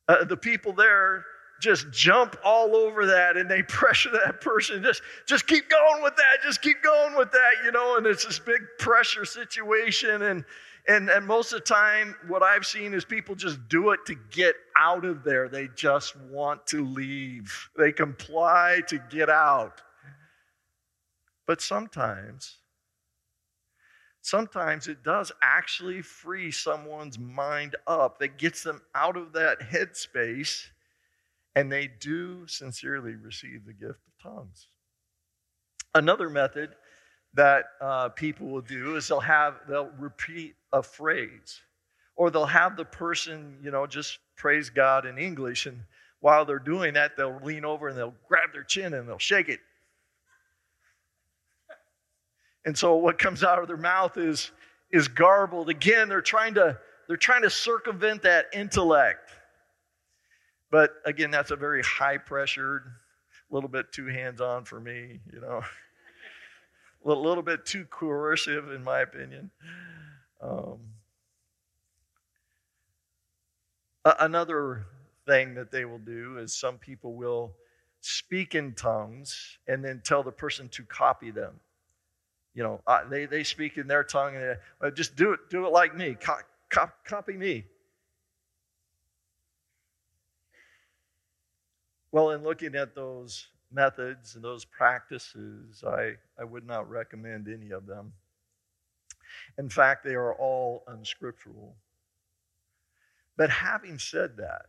uh, 0.08 0.24
the 0.24 0.36
people 0.36 0.72
there 0.72 1.24
just 1.60 1.90
jump 1.90 2.36
all 2.44 2.76
over 2.76 3.06
that 3.06 3.36
and 3.36 3.50
they 3.50 3.62
pressure 3.68 4.10
that 4.10 4.40
person 4.40 4.82
just 4.82 5.02
just 5.26 5.46
keep 5.46 5.70
going 5.70 6.02
with 6.02 6.14
that 6.16 6.42
just 6.42 6.60
keep 6.60 6.82
going 6.82 7.16
with 7.16 7.30
that 7.30 7.52
you 7.64 7.72
know 7.72 7.96
and 7.96 8.06
it's 8.06 8.24
this 8.24 8.38
big 8.38 8.60
pressure 8.78 9.24
situation 9.24 10.22
and 10.22 10.44
and, 10.86 11.08
and 11.08 11.26
most 11.26 11.52
of 11.52 11.60
the 11.60 11.64
time, 11.64 12.14
what 12.28 12.42
I've 12.42 12.66
seen 12.66 12.92
is 12.92 13.04
people 13.04 13.34
just 13.34 13.68
do 13.68 13.90
it 13.90 14.00
to 14.06 14.16
get 14.30 14.54
out 14.76 15.04
of 15.04 15.24
there. 15.24 15.48
They 15.48 15.68
just 15.74 16.16
want 16.16 16.66
to 16.68 16.84
leave, 16.84 17.70
they 17.76 17.92
comply 17.92 18.82
to 18.88 18.98
get 19.10 19.30
out. 19.30 19.80
But 21.46 21.60
sometimes, 21.60 22.58
sometimes 24.20 24.88
it 24.88 25.02
does 25.02 25.32
actually 25.42 26.02
free 26.02 26.50
someone's 26.50 27.18
mind 27.18 27.76
up 27.86 28.18
that 28.18 28.38
gets 28.38 28.62
them 28.62 28.80
out 28.94 29.16
of 29.16 29.32
that 29.34 29.60
headspace 29.60 30.66
and 31.54 31.70
they 31.70 31.86
do 31.86 32.46
sincerely 32.46 33.14
receive 33.14 33.64
the 33.64 33.72
gift 33.72 34.00
of 34.06 34.22
tongues. 34.22 34.68
Another 35.94 36.28
method 36.28 36.74
that 37.34 37.64
uh, 37.80 38.08
people 38.10 38.48
will 38.48 38.60
do 38.60 38.96
is 38.96 39.08
they'll 39.08 39.20
have 39.20 39.56
they'll 39.68 39.90
repeat 39.98 40.54
a 40.72 40.82
phrase. 40.82 41.60
Or 42.16 42.30
they'll 42.30 42.46
have 42.46 42.76
the 42.76 42.84
person 42.84 43.58
you 43.62 43.70
know 43.70 43.86
just 43.86 44.18
praise 44.36 44.70
god 44.70 45.06
in 45.06 45.18
english 45.18 45.66
and 45.66 45.80
while 46.20 46.44
they're 46.44 46.58
doing 46.58 46.94
that 46.94 47.16
they'll 47.16 47.40
lean 47.42 47.64
over 47.64 47.88
and 47.88 47.98
they'll 47.98 48.14
grab 48.28 48.52
their 48.52 48.62
chin 48.62 48.94
and 48.94 49.08
they'll 49.08 49.18
shake 49.18 49.48
it. 49.48 49.60
And 52.64 52.76
so 52.78 52.96
what 52.96 53.18
comes 53.18 53.44
out 53.44 53.58
of 53.58 53.68
their 53.68 53.76
mouth 53.76 54.16
is 54.16 54.50
is 54.90 55.08
garbled. 55.08 55.68
Again 55.68 56.08
they're 56.08 56.22
trying 56.22 56.54
to 56.54 56.78
they're 57.08 57.16
trying 57.16 57.42
to 57.42 57.50
circumvent 57.50 58.22
that 58.22 58.46
intellect. 58.52 59.32
But 60.70 60.92
again 61.04 61.30
that's 61.30 61.50
a 61.50 61.56
very 61.56 61.82
high 61.82 62.18
pressured 62.18 62.84
a 63.50 63.54
little 63.54 63.68
bit 63.68 63.92
too 63.92 64.06
hands 64.06 64.40
on 64.40 64.64
for 64.64 64.80
me 64.80 65.20
you 65.32 65.40
know 65.40 65.62
a 67.04 67.12
little 67.12 67.42
bit 67.42 67.66
too 67.66 67.84
coercive, 67.86 68.70
in 68.70 68.82
my 68.82 69.00
opinion. 69.00 69.50
Um, 70.40 70.78
another 74.20 74.86
thing 75.26 75.54
that 75.54 75.70
they 75.70 75.84
will 75.84 75.98
do 75.98 76.38
is 76.38 76.54
some 76.54 76.78
people 76.78 77.14
will 77.14 77.54
speak 78.00 78.54
in 78.54 78.74
tongues 78.74 79.58
and 79.66 79.84
then 79.84 80.02
tell 80.04 80.22
the 80.22 80.32
person 80.32 80.68
to 80.70 80.82
copy 80.84 81.30
them. 81.30 81.54
You 82.54 82.62
know, 82.62 82.80
they, 83.10 83.26
they 83.26 83.42
speak 83.42 83.78
in 83.78 83.86
their 83.88 84.04
tongue 84.04 84.36
and 84.36 84.58
they, 84.80 84.90
just 84.92 85.16
do 85.16 85.32
it, 85.32 85.40
do 85.50 85.66
it 85.66 85.70
like 85.72 85.96
me, 85.96 86.16
co- 86.20 86.38
co- 86.70 86.92
copy 87.04 87.36
me. 87.36 87.64
Well, 92.12 92.30
in 92.30 92.44
looking 92.44 92.76
at 92.76 92.94
those 92.94 93.48
methods 93.74 94.34
and 94.34 94.44
those 94.44 94.64
practices, 94.64 95.82
I, 95.86 96.12
I 96.38 96.44
would 96.44 96.66
not 96.66 96.88
recommend 96.88 97.48
any 97.48 97.70
of 97.70 97.86
them. 97.86 98.12
In 99.58 99.68
fact, 99.68 100.04
they 100.04 100.14
are 100.14 100.34
all 100.34 100.84
unscriptural. 100.86 101.74
But 103.36 103.50
having 103.50 103.98
said 103.98 104.36
that, 104.36 104.66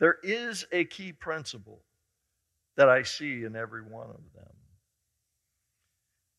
there 0.00 0.16
is 0.22 0.66
a 0.72 0.84
key 0.84 1.12
principle 1.12 1.82
that 2.76 2.88
I 2.88 3.02
see 3.02 3.44
in 3.44 3.54
every 3.54 3.82
one 3.82 4.08
of 4.08 4.22
them. 4.34 4.52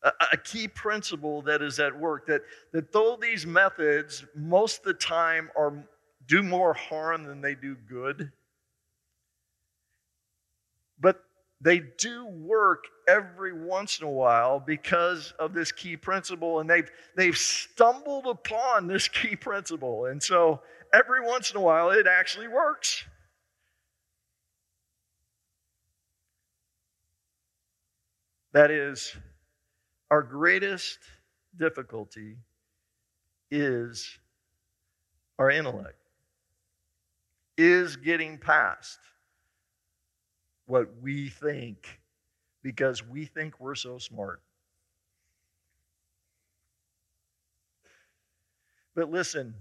A, 0.04 0.12
a, 0.34 0.38
key 0.38 0.68
principle 0.68 1.42
that 1.44 1.62
is 1.62 1.80
at 1.80 1.98
work 1.98 2.28
that, 2.28 2.42
that 2.74 2.92
though 2.92 3.18
these 3.20 3.46
methods 3.46 4.24
most 4.36 4.80
of 4.80 4.84
the 4.84 4.94
time 4.94 5.50
are 5.58 5.74
do 6.28 6.44
more 6.44 6.74
harm 6.74 7.24
than 7.24 7.42
they 7.42 7.56
do 7.56 7.76
good, 7.76 8.32
but 11.00 11.24
they 11.66 11.80
do 11.80 12.28
work 12.28 12.84
every 13.08 13.52
once 13.52 14.00
in 14.00 14.06
a 14.06 14.10
while 14.10 14.60
because 14.60 15.34
of 15.40 15.52
this 15.52 15.72
key 15.72 15.98
principle 15.98 16.60
and 16.60 16.70
they've 16.70 16.92
they've 17.18 17.36
stumbled 17.36 18.28
upon 18.28 18.86
this 18.86 19.08
key 19.08 19.36
principle. 19.36 20.06
And 20.06 20.22
so 20.22 20.62
every 20.94 21.26
once 21.26 21.50
in 21.50 21.58
a 21.58 21.62
while 21.62 21.90
it 21.90 22.06
actually 22.06 22.48
works. 22.48 23.04
That 28.54 28.70
is 28.70 29.16
our 30.12 30.22
greatest 30.22 31.00
difficulty 31.58 32.38
is 33.50 34.20
our 35.40 35.50
intellect 35.50 35.98
is 37.58 37.96
getting 37.96 38.38
past 38.38 39.00
what 40.66 40.90
we 41.02 41.30
think 41.30 42.00
because 42.64 43.06
we 43.06 43.26
think 43.26 43.60
we're 43.60 43.76
so 43.76 43.98
smart. 43.98 44.42
But 48.96 49.12
listen, 49.12 49.54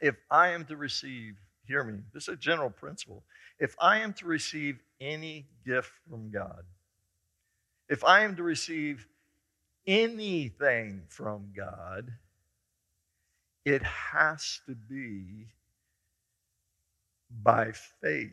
if 0.00 0.16
I 0.30 0.48
am 0.48 0.64
to 0.66 0.76
receive, 0.76 1.36
hear 1.66 1.84
me, 1.84 2.00
this 2.12 2.24
is 2.24 2.34
a 2.34 2.36
general 2.36 2.70
principle. 2.70 3.22
If 3.58 3.74
I 3.80 4.00
am 4.00 4.12
to 4.14 4.26
receive 4.26 4.80
any 5.00 5.46
gift 5.64 5.92
from 6.10 6.30
God, 6.30 6.64
if 7.88 8.04
I 8.04 8.22
am 8.22 8.36
to 8.36 8.42
receive 8.42 9.06
anything 9.86 11.02
from 11.08 11.52
God, 11.56 12.10
it 13.64 13.82
has 13.82 14.60
to 14.66 14.74
be 14.74 15.46
by 17.42 17.72
faith. 18.02 18.32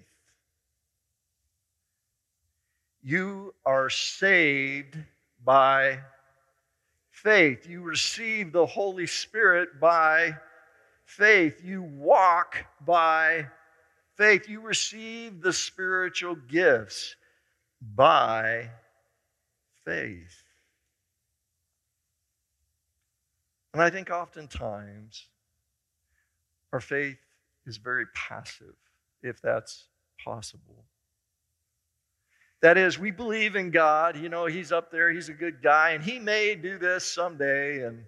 You 3.02 3.54
are 3.66 3.90
saved 3.90 4.98
by 5.44 6.00
faith. 7.12 7.68
You 7.68 7.82
receive 7.82 8.52
the 8.52 8.66
Holy 8.66 9.08
Spirit 9.08 9.80
by 9.80 10.36
faith. 11.06 11.62
You 11.64 11.84
walk 11.84 12.58
by 12.86 13.48
faith. 14.16 14.50
You 14.50 14.62
receive 14.62 15.42
the 15.42 15.54
spiritual 15.54 16.36
gifts 16.36 17.16
by 17.96 18.70
faith. 19.86 20.44
And 23.74 23.82
I 23.82 23.90
think 23.90 24.10
oftentimes 24.10 25.28
our 26.74 26.82
faith 26.82 27.20
is 27.66 27.78
very 27.78 28.06
passive, 28.14 28.76
if 29.24 29.42
that's 29.42 29.86
possible. 30.24 30.86
That 32.62 32.78
is, 32.78 33.00
we 33.00 33.12
believe 33.12 33.56
in 33.56 33.72
God. 33.72 34.18
You 34.18 34.30
know, 34.30 34.46
He's 34.46 34.72
up 34.72 34.92
there, 34.92 35.12
He's 35.12 35.30
a 35.30 35.34
good 35.34 35.62
guy, 35.62 35.92
and 35.92 36.04
He 36.04 36.20
may 36.20 36.56
do 36.56 36.78
this 36.78 37.06
someday. 37.06 37.84
And, 37.84 38.04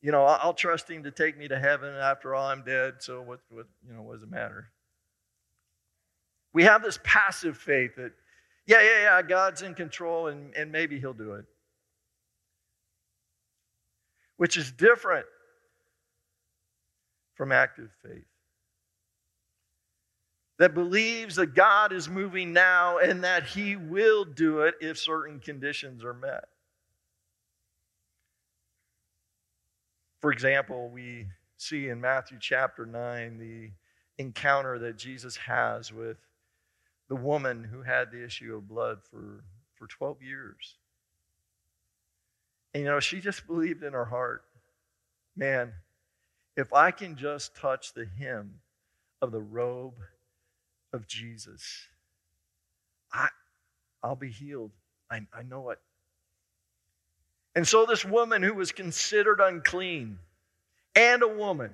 you 0.00 0.12
know, 0.12 0.24
I'll 0.24 0.54
trust 0.54 0.90
Him 0.90 1.02
to 1.04 1.10
take 1.10 1.36
me 1.36 1.48
to 1.48 1.58
heaven 1.58 1.94
after 1.94 2.34
all 2.34 2.46
I'm 2.46 2.64
dead. 2.64 2.94
So, 3.00 3.20
what, 3.20 3.40
what, 3.50 3.66
you 3.86 3.94
know, 3.94 4.02
what 4.02 4.14
does 4.14 4.22
it 4.22 4.30
matter? 4.30 4.70
We 6.54 6.64
have 6.64 6.82
this 6.82 6.98
passive 7.04 7.58
faith 7.58 7.96
that, 7.96 8.12
yeah, 8.66 8.80
yeah, 8.80 9.02
yeah, 9.02 9.22
God's 9.22 9.60
in 9.62 9.74
control 9.74 10.28
and, 10.28 10.54
and 10.54 10.72
maybe 10.72 10.98
He'll 10.98 11.12
do 11.12 11.34
it, 11.34 11.44
which 14.38 14.56
is 14.56 14.72
different 14.72 15.26
from 17.34 17.52
active 17.52 17.90
faith 18.02 18.24
that 20.58 20.74
believes 20.74 21.36
that 21.36 21.54
God 21.54 21.92
is 21.92 22.08
moving 22.08 22.52
now 22.52 22.98
and 22.98 23.24
that 23.24 23.44
He 23.44 23.76
will 23.76 24.24
do 24.24 24.60
it 24.60 24.74
if 24.80 24.98
certain 24.98 25.38
conditions 25.38 26.02
are 26.02 26.14
met. 26.14 26.44
For 30.20 30.32
example, 30.32 30.88
we 30.88 31.26
see 31.58 31.88
in 31.88 32.00
Matthew 32.00 32.38
chapter 32.40 32.86
9 32.86 33.38
the 33.38 33.70
encounter 34.18 34.78
that 34.78 34.96
Jesus 34.96 35.36
has 35.36 35.92
with 35.92 36.16
the 37.08 37.16
woman 37.16 37.62
who 37.62 37.82
had 37.82 38.10
the 38.10 38.24
issue 38.24 38.56
of 38.56 38.66
blood 38.66 38.98
for, 39.10 39.44
for 39.74 39.86
12 39.86 40.22
years. 40.22 40.76
And 42.74 42.84
you 42.84 42.90
know, 42.90 43.00
she 43.00 43.20
just 43.20 43.46
believed 43.46 43.82
in 43.82 43.92
her 43.92 44.04
heart, 44.06 44.42
man, 45.36 45.72
if 46.56 46.72
I 46.72 46.90
can 46.90 47.16
just 47.16 47.54
touch 47.54 47.92
the 47.92 48.06
hem 48.18 48.54
of 49.20 49.32
the 49.32 49.40
robe 49.40 49.94
of 50.96 51.06
Jesus, 51.06 51.62
I, 53.12 53.28
I'll 54.02 54.16
be 54.16 54.30
healed. 54.30 54.72
I, 55.08 55.20
I 55.32 55.44
know 55.44 55.70
it. 55.70 55.78
And 57.54 57.66
so, 57.66 57.86
this 57.86 58.04
woman 58.04 58.42
who 58.42 58.54
was 58.54 58.72
considered 58.72 59.40
unclean 59.40 60.18
and 60.96 61.22
a 61.22 61.28
woman, 61.28 61.70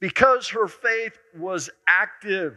because 0.00 0.48
her 0.48 0.66
faith 0.66 1.16
was 1.38 1.70
active, 1.86 2.56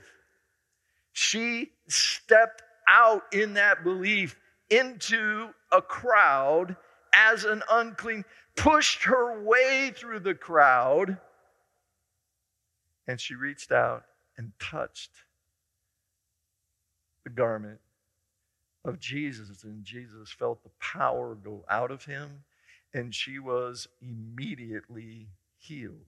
she 1.14 1.72
stepped 1.88 2.64
out 2.90 3.24
in 3.32 3.54
that 3.54 3.84
belief 3.84 4.36
into 4.70 5.50
a 5.72 5.82
crowd 5.82 6.76
as 7.14 7.46
an 7.46 7.62
unclean, 7.72 8.26
pushed 8.56 9.04
her 9.04 9.42
way 9.42 9.94
through 9.96 10.20
the 10.20 10.36
crowd, 10.36 11.18
and 13.08 13.22
she 13.22 13.36
reached 13.36 13.72
out 13.72 14.04
and 14.38 14.52
touched 14.60 15.12
the 17.24 17.30
garment 17.30 17.80
of 18.86 19.00
Jesus, 19.00 19.64
and 19.64 19.84
Jesus 19.84 20.30
felt 20.30 20.64
the 20.64 20.70
power 20.80 21.36
go 21.36 21.66
out 21.70 21.92
of 21.92 22.06
him, 22.06 22.44
and 22.94 23.14
she 23.14 23.40
was 23.40 23.88
immediately 24.02 25.28
healed. 25.58 26.06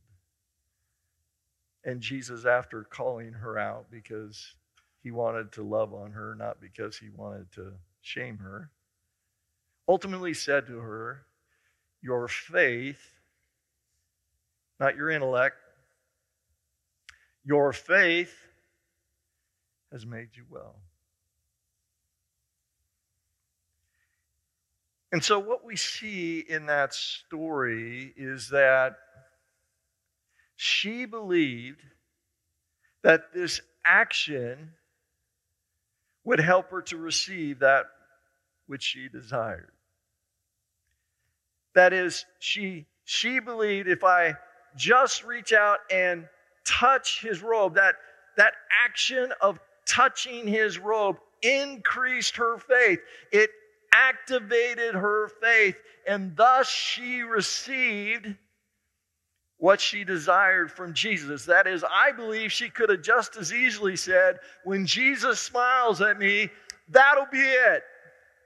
And 1.83 2.01
Jesus, 2.01 2.45
after 2.45 2.83
calling 2.83 3.33
her 3.33 3.57
out 3.57 3.87
because 3.89 4.55
he 5.01 5.11
wanted 5.11 5.51
to 5.53 5.63
love 5.63 5.93
on 5.93 6.11
her, 6.11 6.35
not 6.35 6.61
because 6.61 6.97
he 6.97 7.09
wanted 7.09 7.51
to 7.53 7.73
shame 8.01 8.37
her, 8.37 8.69
ultimately 9.87 10.33
said 10.33 10.67
to 10.67 10.79
her, 10.79 11.21
Your 12.01 12.27
faith, 12.27 13.19
not 14.79 14.95
your 14.95 15.09
intellect, 15.09 15.55
your 17.47 17.71
faith 17.71 18.35
has 19.89 20.05
made 20.05 20.27
you 20.33 20.43
well. 20.49 20.75
And 25.13 25.23
so, 25.23 25.39
what 25.39 25.63
we 25.63 25.77
see 25.77 26.39
in 26.39 26.65
that 26.65 26.93
story 26.93 28.13
is 28.17 28.49
that 28.49 28.97
she 30.57 31.05
believed 31.05 31.81
that 33.03 33.33
this 33.33 33.61
action 33.85 34.71
would 36.25 36.41
help 36.41 36.71
her 36.71 36.81
to 36.81 36.97
receive 36.97 37.59
that 37.59 37.85
which 38.65 38.83
she 38.83 39.07
desired. 39.07 39.71
That 41.73 41.93
is, 41.93 42.25
she, 42.39 42.87
she 43.05 43.39
believed 43.39 43.87
if 43.87 44.03
I 44.03 44.33
just 44.75 45.23
reach 45.23 45.53
out 45.53 45.77
and 45.89 46.27
touch 46.67 47.21
his 47.21 47.41
robe, 47.41 47.75
that, 47.75 47.95
that 48.35 48.53
action 48.85 49.33
of 49.41 49.59
touching 49.87 50.47
his 50.47 50.77
robe 50.77 51.17
increased 51.41 52.35
her 52.37 52.57
faith. 52.57 52.99
It 53.31 53.49
activated 53.93 54.93
her 54.95 55.29
faith, 55.41 55.77
and 56.07 56.35
thus 56.35 56.69
she 56.69 57.21
received 57.21 58.35
what 59.57 59.81
she 59.81 60.03
desired 60.03 60.71
from 60.71 60.93
Jesus. 60.93 61.45
That 61.45 61.65
is, 61.65 61.83
I 61.83 62.11
believe 62.11 62.51
she 62.51 62.69
could 62.69 62.89
have 62.89 63.01
just 63.01 63.37
as 63.37 63.51
easily 63.51 63.95
said, 63.95 64.39
When 64.63 64.85
Jesus 64.85 65.39
smiles 65.39 66.01
at 66.01 66.19
me, 66.19 66.49
that'll 66.89 67.27
be 67.31 67.39
it. 67.39 67.83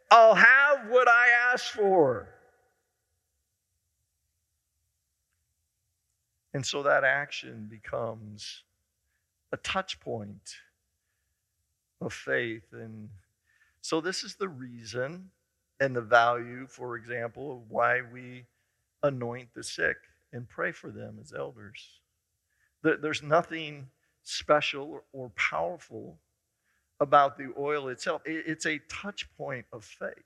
I'll 0.09 0.35
have 0.35 0.89
what 0.89 1.07
I 1.07 1.27
asked 1.53 1.71
for. 1.71 2.27
And 6.53 6.65
so 6.65 6.83
that 6.83 7.03
action 7.03 7.67
becomes 7.69 8.63
a 9.51 9.57
touch 9.57 9.99
point 9.99 10.55
of 12.01 12.13
faith. 12.13 12.63
And 12.73 13.09
so, 13.81 14.01
this 14.01 14.23
is 14.23 14.35
the 14.35 14.49
reason 14.49 15.29
and 15.79 15.95
the 15.95 16.01
value, 16.01 16.67
for 16.67 16.95
example, 16.95 17.53
of 17.53 17.69
why 17.69 18.01
we 18.01 18.45
anoint 19.03 19.49
the 19.55 19.63
sick 19.63 19.97
and 20.33 20.47
pray 20.47 20.71
for 20.71 20.91
them 20.91 21.17
as 21.21 21.33
elders. 21.33 21.99
There's 22.83 23.23
nothing 23.23 23.87
special 24.23 25.03
or 25.11 25.29
powerful 25.29 26.17
about 26.99 27.37
the 27.37 27.53
oil 27.57 27.89
itself. 27.89 28.21
It's 28.25 28.65
a 28.65 28.79
touch 28.89 29.27
point 29.37 29.65
of 29.73 29.83
faith. 29.83 30.23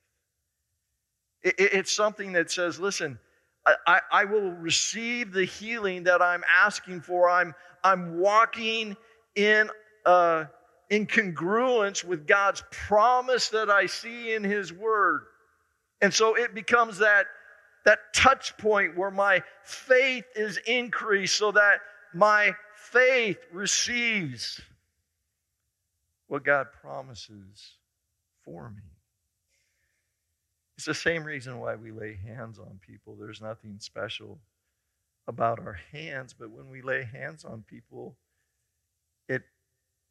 It's 1.42 1.92
something 1.92 2.34
that 2.34 2.52
says, 2.52 2.80
listen, 2.80 3.20
I, 3.66 4.02
I, 4.12 4.26
will 4.26 4.52
receive 4.52 5.32
the 5.32 5.46
healing 5.46 6.04
that 6.04 6.22
I'm 6.22 6.44
asking 6.54 7.02
for. 7.02 7.30
I'm, 7.30 7.56
I'm 7.84 8.20
walking 8.20 8.96
in, 9.36 9.70
uh, 10.06 10.46
in 10.90 11.08
congruence 11.08 12.04
with 12.04 12.28
God's 12.28 12.64
promise 12.70 13.50
that 13.50 13.70
I 13.70 13.88
see 13.88 14.34
in 14.34 14.44
His 14.44 14.72
Word. 14.72 15.22
And 16.02 16.14
so 16.14 16.36
it 16.36 16.54
becomes 16.54 17.00
that, 17.00 17.26
that 17.86 18.00
touch 18.14 18.56
point 18.58 18.96
where 18.96 19.12
my 19.12 19.42
faith 19.64 20.26
is 20.36 20.58
increased 20.68 21.36
so 21.36 21.52
that 21.52 21.80
my 22.14 22.54
faith 22.76 23.40
receives 23.52 24.62
what 26.28 26.44
God 26.44 26.68
promises 26.82 27.78
for 28.44 28.70
me. 28.70 28.95
It's 30.78 30.86
the 30.86 30.94
same 30.94 31.24
reason 31.24 31.60
why 31.60 31.76
we 31.76 31.92
lay 31.92 32.18
hands 32.26 32.60
on 32.60 32.80
people. 32.86 33.16
There's 33.16 33.42
nothing 33.42 33.78
special 33.80 34.40
about 35.28 35.60
our 35.60 35.80
hands, 35.92 36.34
but 36.38 36.52
when 36.52 36.70
we 36.70 36.82
lay 36.82 37.04
hands 37.04 37.46
on 37.46 37.64
people, 37.68 38.18
it 39.30 39.44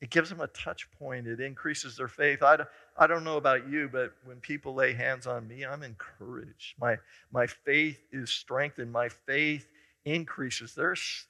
it 0.01 0.11
gives 0.11 0.29
them 0.29 0.41
a 0.41 0.49
touch 0.49 0.91
point. 0.99 1.27
It 1.27 1.41
increases 1.41 1.97
their 1.97 2.09
faith. 2.09 2.43
I, 2.43 2.59
I 2.99 3.07
don't 3.07 3.25
know 3.25 3.39
about 3.39 3.69
you, 3.69 3.89
but 3.91 4.13
when 4.25 4.39
people 4.39 4.75
lay 4.75 4.93
hands 4.93 5.27
on 5.27 5.49
me, 5.49 5.65
I'm 5.65 5.83
encouraged. 5.83 6.75
My, 6.79 6.99
my 7.33 7.47
faith 7.47 7.99
is 8.13 8.29
strengthened. 8.29 8.93
My 8.93 9.09
faith 9.09 9.67
increases. 10.05 10.75
There's, 10.75 11.27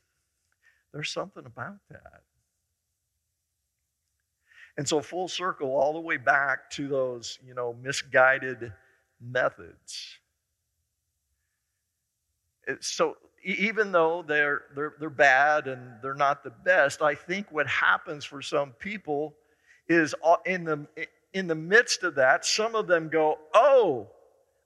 there's 0.93 1.11
something 1.11 1.45
about 1.47 1.77
that. 1.91 2.23
And 4.77 4.89
so, 4.89 5.01
full 5.01 5.29
circle, 5.29 5.69
all 5.69 5.93
the 5.93 6.01
way 6.01 6.17
back 6.17 6.69
to 6.71 6.89
those, 6.89 7.39
you 7.47 7.55
know, 7.55 7.77
misguided 7.81 8.73
methods. 9.21 10.19
So, 12.81 13.17
even 13.45 13.93
though 13.93 14.25
they're, 14.27 14.63
they're, 14.75 14.95
they're 14.99 15.11
bad 15.11 15.67
and 15.67 16.01
they're 16.03 16.15
not 16.15 16.43
the 16.43 16.51
best, 16.51 17.03
I 17.03 17.15
think 17.15 17.47
what 17.51 17.67
happens 17.67 18.25
for 18.25 18.41
some 18.41 18.71
people 18.73 19.35
is 19.87 20.15
uh, 20.25 20.37
in 20.47 20.65
the, 20.65 20.87
in 21.35 21.47
the 21.47 21.55
midst 21.55 22.05
of 22.05 22.15
that, 22.15 22.47
some 22.47 22.75
of 22.75 22.87
them 22.87 23.11
go, 23.11 23.39
Oh, 23.55 24.09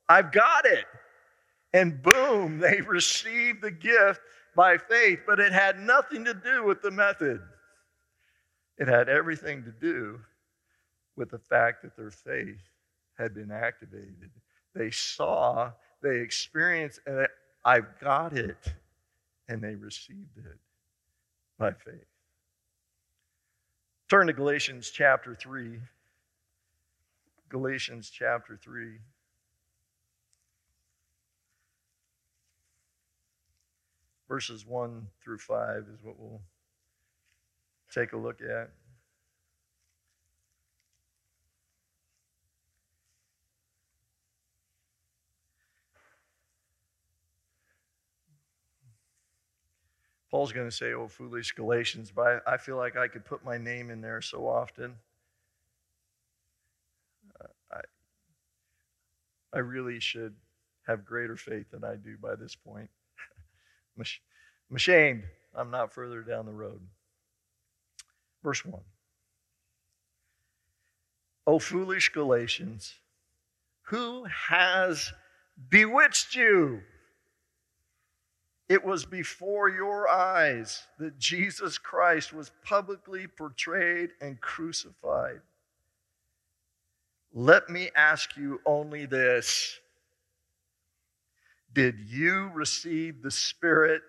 I've 0.08 0.30
got 0.30 0.64
it. 0.64 0.84
And 1.72 2.02
boom, 2.02 2.58
they 2.60 2.80
receive 2.80 3.60
the 3.60 3.70
gift 3.70 4.20
by 4.54 4.78
faith, 4.78 5.20
but 5.26 5.40
it 5.40 5.52
had 5.52 5.78
nothing 5.78 6.24
to 6.24 6.34
do 6.34 6.64
with 6.64 6.82
the 6.82 6.90
method. 6.90 7.40
It 8.78 8.86
had 8.86 9.08
everything 9.08 9.64
to 9.64 9.72
do 9.72 10.20
with 11.16 11.30
the 11.30 11.38
fact 11.38 11.82
that 11.82 11.96
their 11.96 12.12
faith 12.12 12.60
had 13.18 13.34
been 13.34 13.50
activated. 13.50 14.30
They 14.74 14.90
saw, 14.90 15.72
they 16.02 16.18
experienced, 16.18 17.00
and 17.06 17.26
I've 17.64 17.98
got 18.00 18.32
it. 18.32 18.72
And 19.48 19.62
they 19.62 19.74
received 19.74 20.36
it 20.36 20.58
by 21.58 21.72
faith. 21.72 22.04
Turn 24.08 24.26
to 24.26 24.32
Galatians 24.32 24.90
chapter 24.90 25.34
3. 25.34 25.80
Galatians 27.48 28.10
chapter 28.10 28.58
3. 28.62 28.98
Verses 34.28 34.66
1 34.66 35.06
through 35.24 35.38
5 35.38 35.76
is 35.92 35.98
what 36.02 36.18
we'll 36.18 36.42
take 37.92 38.12
a 38.12 38.16
look 38.16 38.40
at. 38.42 38.70
Paul's 50.30 50.52
going 50.52 50.68
to 50.68 50.74
say, 50.74 50.92
Oh, 50.92 51.08
foolish 51.08 51.52
Galatians, 51.52 52.12
but 52.14 52.42
I, 52.46 52.54
I, 52.54 52.56
feel 52.56 52.76
like 52.76 52.96
I 52.96 53.08
could 53.08 53.24
put 53.24 53.44
my 53.44 53.56
name 53.58 53.90
in 53.90 54.00
there 54.00 54.20
so 54.20 54.46
often. 54.46 54.94
Uh, 57.40 57.46
I, 57.72 57.80
I 59.54 59.58
really 59.60 60.00
should 60.00 60.34
have 60.86 61.04
greater 61.04 61.36
faith 61.36 61.70
than 61.70 61.84
I 61.84 61.96
do 61.96 62.16
by 62.20 62.34
this 62.34 62.54
point. 62.54 62.90
I'm 63.98 64.76
ashamed 64.76 65.24
I'm 65.54 65.70
not 65.70 65.92
further 65.92 66.22
down 66.22 66.46
the 66.46 66.52
road. 66.52 66.80
Verse 68.42 68.64
1. 68.64 68.80
O 71.46 71.58
foolish 71.58 72.10
Galatians, 72.10 72.94
who 73.82 74.24
has 74.24 75.12
bewitched 75.70 76.36
you? 76.36 76.82
It 78.68 78.84
was 78.84 79.06
before 79.06 79.70
your 79.70 80.08
eyes 80.08 80.86
that 80.98 81.18
Jesus 81.18 81.78
Christ 81.78 82.34
was 82.34 82.50
publicly 82.64 83.26
portrayed 83.26 84.10
and 84.20 84.40
crucified. 84.40 85.40
Let 87.32 87.70
me 87.70 87.90
ask 87.96 88.36
you 88.36 88.60
only 88.66 89.06
this 89.06 89.78
Did 91.72 91.98
you 91.98 92.50
receive 92.54 93.22
the 93.22 93.30
Spirit 93.30 94.02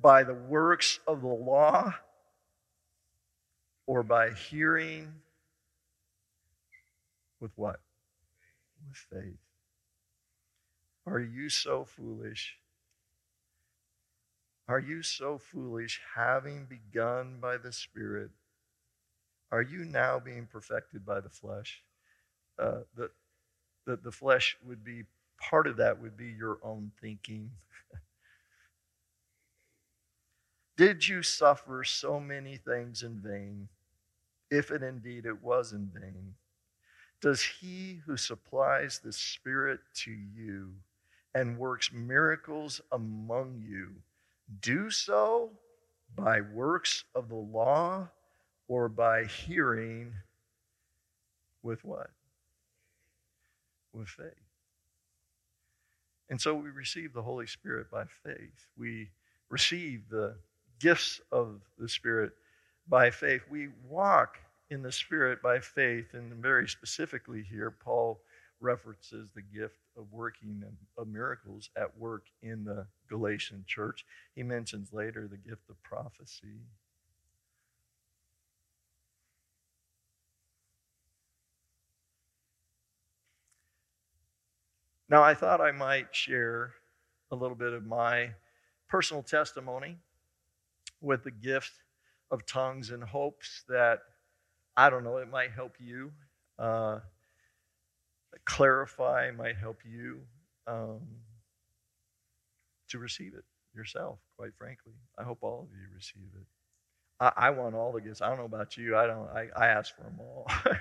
by 0.00 0.22
the 0.24 0.34
works 0.34 1.00
of 1.06 1.20
the 1.20 1.26
law 1.26 1.94
or 3.86 4.02
by 4.02 4.30
hearing 4.30 5.12
with 7.40 7.52
what? 7.56 7.80
With 8.86 8.96
faith. 8.96 9.38
Are 11.06 11.20
you 11.20 11.48
so 11.48 11.84
foolish? 11.84 12.56
Are 14.68 14.78
you 14.78 15.02
so 15.02 15.38
foolish, 15.38 16.00
having 16.14 16.66
begun 16.66 17.38
by 17.40 17.56
the 17.56 17.72
Spirit? 17.72 18.30
Are 19.50 19.62
you 19.62 19.86
now 19.86 20.20
being 20.20 20.46
perfected 20.46 21.06
by 21.06 21.20
the 21.20 21.30
flesh? 21.30 21.82
Uh, 22.58 22.80
the, 22.94 23.10
the, 23.86 23.96
the 23.96 24.12
flesh 24.12 24.58
would 24.66 24.84
be, 24.84 25.04
part 25.40 25.66
of 25.66 25.78
that 25.78 26.02
would 26.02 26.18
be 26.18 26.26
your 26.26 26.58
own 26.62 26.92
thinking. 27.00 27.50
Did 30.76 31.08
you 31.08 31.22
suffer 31.22 31.82
so 31.82 32.20
many 32.20 32.56
things 32.56 33.02
in 33.02 33.20
vain, 33.20 33.68
if 34.50 34.70
it 34.70 34.82
indeed 34.82 35.24
it 35.24 35.42
was 35.42 35.72
in 35.72 35.90
vain? 35.94 36.34
Does 37.22 37.42
he 37.42 38.00
who 38.04 38.18
supplies 38.18 39.00
the 39.02 39.12
Spirit 39.12 39.80
to 40.04 40.10
you 40.10 40.72
and 41.34 41.58
works 41.58 41.90
miracles 41.90 42.82
among 42.92 43.64
you, 43.66 43.94
do 44.60 44.90
so 44.90 45.50
by 46.14 46.40
works 46.40 47.04
of 47.14 47.28
the 47.28 47.34
law 47.34 48.08
or 48.66 48.88
by 48.88 49.24
hearing 49.24 50.12
with 51.62 51.84
what? 51.84 52.10
With 53.92 54.08
faith. 54.08 54.32
And 56.30 56.40
so 56.40 56.54
we 56.54 56.70
receive 56.70 57.12
the 57.12 57.22
Holy 57.22 57.46
Spirit 57.46 57.90
by 57.90 58.04
faith. 58.24 58.66
We 58.76 59.10
receive 59.48 60.08
the 60.10 60.36
gifts 60.78 61.20
of 61.32 61.60
the 61.78 61.88
Spirit 61.88 62.32
by 62.86 63.10
faith. 63.10 63.42
We 63.50 63.68
walk 63.88 64.38
in 64.70 64.82
the 64.82 64.92
Spirit 64.92 65.40
by 65.42 65.60
faith, 65.60 66.12
and 66.12 66.32
very 66.34 66.68
specifically 66.68 67.42
here, 67.42 67.70
Paul 67.70 68.20
references 68.60 69.30
the 69.34 69.42
gift 69.42 69.76
of 69.98 70.12
working 70.12 70.62
of 70.96 71.08
miracles 71.08 71.70
at 71.76 71.96
work 71.98 72.26
in 72.42 72.64
the 72.64 72.86
Galatian 73.08 73.64
church. 73.66 74.06
He 74.34 74.42
mentions 74.42 74.92
later 74.92 75.28
the 75.28 75.36
gift 75.36 75.68
of 75.68 75.82
prophecy. 75.82 76.60
Now, 85.10 85.22
I 85.22 85.34
thought 85.34 85.60
I 85.60 85.72
might 85.72 86.14
share 86.14 86.72
a 87.30 87.34
little 87.34 87.56
bit 87.56 87.72
of 87.72 87.86
my 87.86 88.30
personal 88.88 89.22
testimony 89.22 89.96
with 91.00 91.24
the 91.24 91.30
gift 91.30 91.72
of 92.30 92.44
tongues 92.44 92.90
in 92.90 93.00
hopes 93.00 93.64
that, 93.68 94.00
I 94.76 94.90
don't 94.90 95.04
know, 95.04 95.16
it 95.16 95.30
might 95.30 95.52
help 95.52 95.76
you. 95.78 96.12
Uh, 96.58 97.00
clarify, 98.44 99.30
might 99.36 99.56
help 99.56 99.78
you 99.84 100.20
um, 100.66 101.00
to 102.88 102.98
receive 102.98 103.34
it 103.34 103.44
yourself, 103.74 104.18
quite 104.36 104.54
frankly. 104.56 104.92
I 105.18 105.22
hope 105.22 105.38
all 105.42 105.62
of 105.62 105.68
you 105.70 105.86
receive 105.94 106.30
it. 106.34 106.46
I, 107.20 107.32
I 107.36 107.50
want 107.50 107.74
all 107.74 107.92
the 107.92 108.00
gifts. 108.00 108.22
I 108.22 108.28
don't 108.28 108.38
know 108.38 108.44
about 108.44 108.76
you. 108.76 108.96
I 108.96 109.06
don't. 109.06 109.28
I, 109.28 109.48
I 109.56 109.66
ask 109.68 109.94
for 109.94 110.02
them 110.02 110.18
all. 110.20 110.46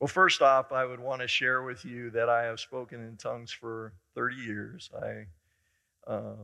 well, 0.00 0.08
first 0.08 0.42
off, 0.42 0.72
I 0.72 0.84
would 0.84 1.00
want 1.00 1.22
to 1.22 1.28
share 1.28 1.62
with 1.62 1.84
you 1.84 2.10
that 2.10 2.28
I 2.28 2.44
have 2.44 2.60
spoken 2.60 3.00
in 3.00 3.16
tongues 3.16 3.52
for 3.52 3.92
30 4.14 4.36
years. 4.36 4.90
I 5.00 5.26
uh, 6.10 6.34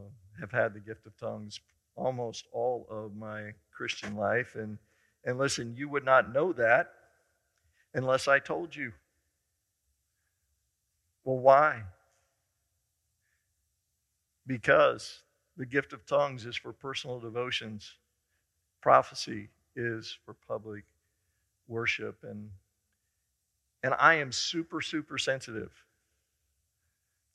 have 0.41 0.53
had 0.53 0.75
the 0.75 0.81
gift 0.81 1.07
of 1.07 1.17
tongues 1.17 1.61
almost 1.99 2.47
all 2.53 2.87
of 2.89 3.15
my 3.17 3.53
Christian 3.79 4.17
life, 4.17 4.57
and 4.57 4.77
and 5.25 5.39
listen, 5.39 5.75
you 5.77 5.89
would 5.89 6.05
not 6.05 6.33
know 6.33 6.53
that 6.55 6.93
unless 7.95 8.27
I 8.27 8.41
told 8.41 8.75
you. 8.75 8.93
Well, 11.25 11.39
why? 11.39 11.83
Because 14.47 15.23
the 15.57 15.67
gift 15.67 15.93
of 15.93 16.07
tongues 16.07 16.47
is 16.47 16.57
for 16.57 16.73
personal 16.73 17.21
devotions, 17.21 17.95
prophecy 18.81 19.51
is 19.77 20.17
for 20.25 20.35
public 20.35 20.85
worship. 21.67 22.19
And, 22.23 22.51
and 23.83 23.95
I 23.99 24.15
am 24.15 24.33
super, 24.33 24.81
super 24.81 25.19
sensitive 25.19 25.73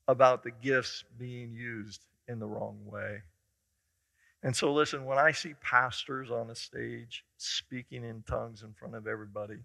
about 0.08 0.44
the 0.44 0.52
gifts 0.52 1.04
being 1.20 1.54
used 1.54 2.06
in 2.28 2.40
the 2.40 2.48
wrong 2.48 2.80
way. 2.86 3.22
And 4.44 4.54
so, 4.56 4.74
listen, 4.74 5.06
when 5.06 5.18
I 5.18 5.32
see 5.32 5.54
pastors 5.62 6.30
on 6.30 6.50
a 6.50 6.56
stage 6.56 7.24
speaking 7.38 8.04
in 8.04 8.24
tongues 8.28 8.62
in 8.64 8.74
front 8.74 8.94
of 8.94 9.08
everybody, 9.08 9.60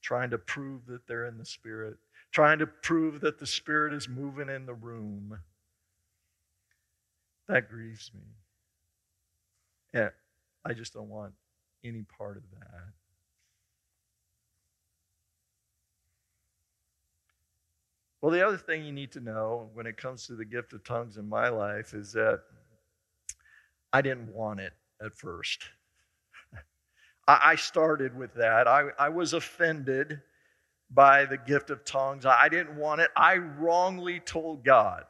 trying 0.00 0.30
to 0.30 0.38
prove 0.38 0.86
that 0.86 1.06
they're 1.08 1.26
in 1.26 1.38
the 1.38 1.44
Spirit, 1.44 1.96
trying 2.30 2.60
to 2.60 2.66
prove 2.66 3.20
that 3.20 3.40
the 3.40 3.46
Spirit 3.46 3.92
is 3.92 4.08
moving 4.08 4.48
in 4.48 4.64
the 4.64 4.74
room, 4.74 5.38
that 7.48 7.68
grieves 7.68 8.12
me. 8.14 8.22
Yeah, 9.92 10.10
I 10.64 10.72
just 10.72 10.94
don't 10.94 11.08
want 11.08 11.32
any 11.84 12.04
part 12.16 12.36
of 12.36 12.44
that. 12.60 12.84
Well, 18.20 18.30
the 18.30 18.46
other 18.46 18.56
thing 18.56 18.84
you 18.84 18.92
need 18.92 19.10
to 19.12 19.20
know 19.20 19.68
when 19.74 19.86
it 19.86 19.96
comes 19.96 20.28
to 20.28 20.36
the 20.36 20.44
gift 20.44 20.72
of 20.72 20.84
tongues 20.84 21.16
in 21.16 21.28
my 21.28 21.48
life 21.48 21.92
is 21.92 22.12
that 22.12 22.42
I 23.92 24.02
didn't 24.02 24.32
want 24.32 24.60
it 24.60 24.72
at 25.04 25.14
first. 25.14 25.64
I 27.28 27.54
started 27.54 28.16
with 28.16 28.34
that. 28.34 28.66
I, 28.66 28.88
I 28.98 29.08
was 29.08 29.32
offended 29.32 30.20
by 30.90 31.24
the 31.24 31.38
gift 31.38 31.70
of 31.70 31.84
tongues. 31.84 32.26
I 32.26 32.48
didn't 32.48 32.76
want 32.76 33.00
it. 33.00 33.10
I 33.16 33.36
wrongly 33.36 34.18
told 34.18 34.64
God, 34.64 35.04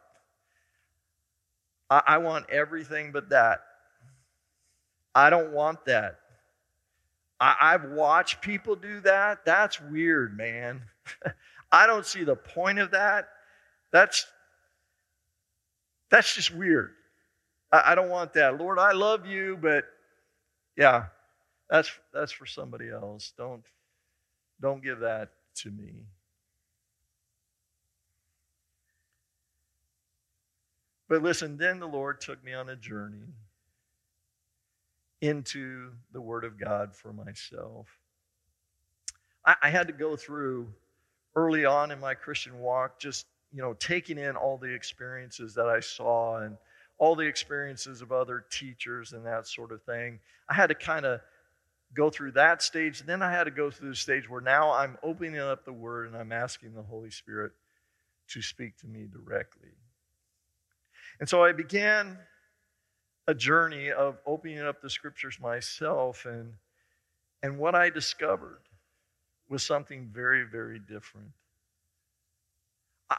I, 1.89 2.03
I 2.07 2.19
want 2.19 2.51
everything 2.51 3.13
but 3.13 3.31
that. 3.31 3.61
I 5.15 5.31
don't 5.31 5.53
want 5.53 5.87
that. 5.87 6.19
I, 7.41 7.57
I've 7.61 7.85
watched 7.91 8.43
people 8.43 8.77
do 8.77 9.01
that. 9.01 9.45
That's 9.47 9.81
weird, 9.81 10.37
man. 10.37 10.83
I 11.73 11.87
don't 11.87 12.07
see 12.07 12.25
the 12.25 12.37
point 12.37 12.79
of 12.79 12.91
that. 12.91 13.29
That's 13.91 14.27
that's 16.11 16.35
just 16.35 16.55
weird. 16.55 16.91
I, 17.73 17.93
I 17.93 17.95
don't 17.95 18.11
want 18.11 18.35
that. 18.35 18.59
Lord, 18.59 18.79
I 18.79 18.93
love 18.93 19.27
you, 19.27 19.59
but 19.61 19.85
yeah, 20.77 21.07
that's 21.71 21.91
that's 22.13 22.33
for 22.33 22.47
somebody 22.47 22.91
else. 22.91 23.33
Don't 23.37 23.63
don't 24.61 24.83
give 24.83 25.01
that 25.01 25.31
to 25.57 25.71
me. 25.71 26.05
But 31.09 31.23
listen, 31.23 31.59
then 31.59 31.79
the 31.79 31.87
Lord 31.87 32.21
took 32.21 32.43
me 32.43 32.55
on 32.55 32.71
a 32.71 32.77
journey 32.77 33.35
into 35.21 35.91
the 36.13 36.21
Word 36.21 36.45
of 36.45 36.59
God 36.59 36.95
for 36.95 37.13
myself. 37.13 37.87
I, 39.45 39.55
I, 39.63 39.71
had 39.71 39.87
to 39.89 39.93
go 39.93 40.17
through 40.17 40.69
early 41.37 41.65
on 41.65 41.91
in 41.91 42.01
my 42.01 42.15
Christian 42.15 42.59
walk, 42.61 42.99
just 42.99 43.27
you 43.53 43.61
know, 43.61 43.75
taking 43.75 44.19
in 44.19 44.37
all 44.37 44.57
the 44.57 44.73
experiences 44.73 45.55
that 45.55 45.67
I 45.67 45.81
saw 45.81 46.39
and 46.39 46.57
all 47.03 47.17
the 47.17 47.27
experiences 47.27 48.01
of 48.01 48.13
other 48.13 48.45
teachers 48.49 49.13
and 49.13 49.27
that 49.27 49.45
sort 49.49 49.73
of 49.73 49.83
thing. 49.83 50.21
I 50.49 50.55
had 50.55 50.69
to 50.69 50.75
kind 50.77 51.05
of 51.05 51.21
go 51.95 52.11
through 52.11 52.31
that 52.31 52.63
stage. 52.63 53.01
And 53.01 53.09
then 53.09 53.23
I 53.23 53.33
had 53.33 53.43
to 53.43 53.51
go 53.51 53.73
through 53.73 53.89
the 53.89 53.97
stage 53.97 54.31
where 54.31 54.41
now 54.41 54.71
I'm 54.71 54.97
opening 55.03 55.41
up 55.41 55.65
the 55.65 55.73
Word 55.73 56.07
and 56.07 56.17
I'm 56.17 56.31
asking 56.31 56.75
the 56.75 56.83
Holy 56.83 57.11
Spirit 57.11 57.51
to 58.29 58.41
speak 58.41 58.77
to 58.83 58.87
me 58.87 59.09
directly. 59.13 59.71
And 61.19 61.29
so 61.29 61.43
I 61.43 61.51
began 61.51 62.19
a 63.27 63.35
journey 63.35 63.91
of 63.91 64.19
opening 64.25 64.61
up 64.61 64.81
the 64.81 64.89
Scriptures 64.89 65.41
myself. 65.41 66.25
And, 66.25 66.53
and 67.43 67.59
what 67.59 67.75
I 67.75 67.91
discovered 67.91 68.63
was 69.49 69.65
something 69.65 70.09
very, 70.13 70.45
very 70.45 70.79
different. 70.79 71.33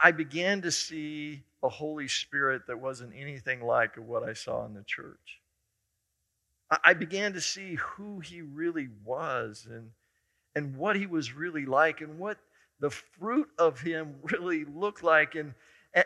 I 0.01 0.11
began 0.11 0.61
to 0.61 0.71
see 0.71 1.43
a 1.61 1.69
Holy 1.69 2.07
Spirit 2.07 2.67
that 2.67 2.79
wasn't 2.79 3.13
anything 3.15 3.61
like 3.61 3.95
what 3.95 4.23
I 4.23 4.33
saw 4.33 4.65
in 4.65 4.73
the 4.73 4.83
church. 4.83 5.41
I 6.83 6.93
began 6.93 7.33
to 7.33 7.41
see 7.41 7.75
who 7.75 8.19
he 8.19 8.41
really 8.41 8.89
was 9.03 9.67
and, 9.69 9.91
and 10.55 10.75
what 10.75 10.95
he 10.95 11.05
was 11.05 11.33
really 11.33 11.65
like 11.65 12.01
and 12.01 12.17
what 12.17 12.37
the 12.79 12.89
fruit 12.89 13.49
of 13.57 13.79
him 13.79 14.15
really 14.23 14.65
looked 14.65 15.03
like 15.03 15.35
and, 15.35 15.53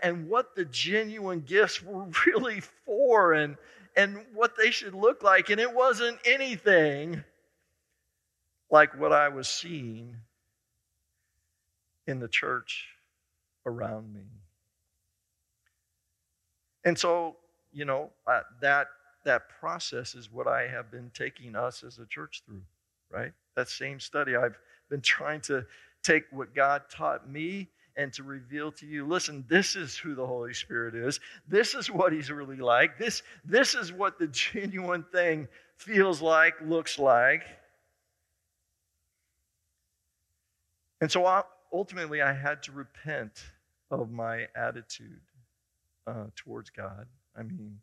and 0.04 0.28
what 0.28 0.56
the 0.56 0.66
genuine 0.66 1.42
gifts 1.42 1.82
were 1.82 2.08
really 2.26 2.62
for 2.86 3.34
and, 3.34 3.58
and 3.96 4.20
what 4.34 4.56
they 4.58 4.72
should 4.72 4.94
look 4.94 5.24
like. 5.24 5.50
And 5.50 5.62
it 5.62 5.74
wasn't 5.74 6.20
anything 6.26 7.24
like 8.70 9.00
what 9.00 9.14
I 9.14 9.30
was 9.30 9.48
seeing 9.48 10.18
in 12.06 12.20
the 12.20 12.28
church 12.28 12.97
around 13.68 14.14
me. 14.14 14.22
And 16.84 16.98
so, 16.98 17.36
you 17.72 17.86
know, 17.86 18.10
uh, 18.26 18.42
that 18.62 18.88
that 19.26 19.50
process 19.60 20.16
is 20.16 20.32
what 20.32 20.48
I 20.48 20.68
have 20.68 20.90
been 20.90 21.12
taking 21.14 21.56
us 21.56 21.84
as 21.84 22.00
a 22.00 22.06
church 22.06 22.44
through, 22.46 22.62
right? 23.12 23.34
That 23.56 23.68
same 23.68 24.00
study. 24.00 24.38
I've 24.38 24.58
been 24.90 25.02
trying 25.02 25.42
to 25.42 25.66
take 26.02 26.24
what 26.32 26.56
God 26.56 26.84
taught 26.90 27.30
me 27.30 27.68
and 27.98 28.14
to 28.14 28.24
reveal 28.24 28.72
to 28.72 28.86
you 28.86 29.06
listen 29.06 29.44
this 29.50 29.76
is 29.76 29.98
who 29.98 30.14
the 30.14 30.26
holy 30.26 30.54
spirit 30.54 30.94
is 30.96 31.20
this 31.48 31.74
is 31.74 31.90
what 31.92 32.14
he's 32.14 32.32
really 32.32 32.58
like 32.58 32.98
this 32.98 33.24
this 33.44 33.74
is 33.74 33.92
what 33.92 34.20
the 34.20 34.28
genuine 34.54 35.04
thing 35.12 35.48
feels 35.78 36.22
like 36.22 36.54
looks 36.62 37.00
like 37.00 37.42
and 41.02 41.12
so 41.12 41.26
I, 41.26 41.42
ultimately 41.74 42.22
i 42.22 42.32
had 42.32 42.62
to 42.64 42.72
repent 42.72 43.32
of 43.92 44.12
my 44.12 44.48
attitude 44.56 45.22
uh, 46.06 46.26
towards 46.36 46.70
God. 46.70 47.06
I 47.38 47.44
mean, 47.44 47.80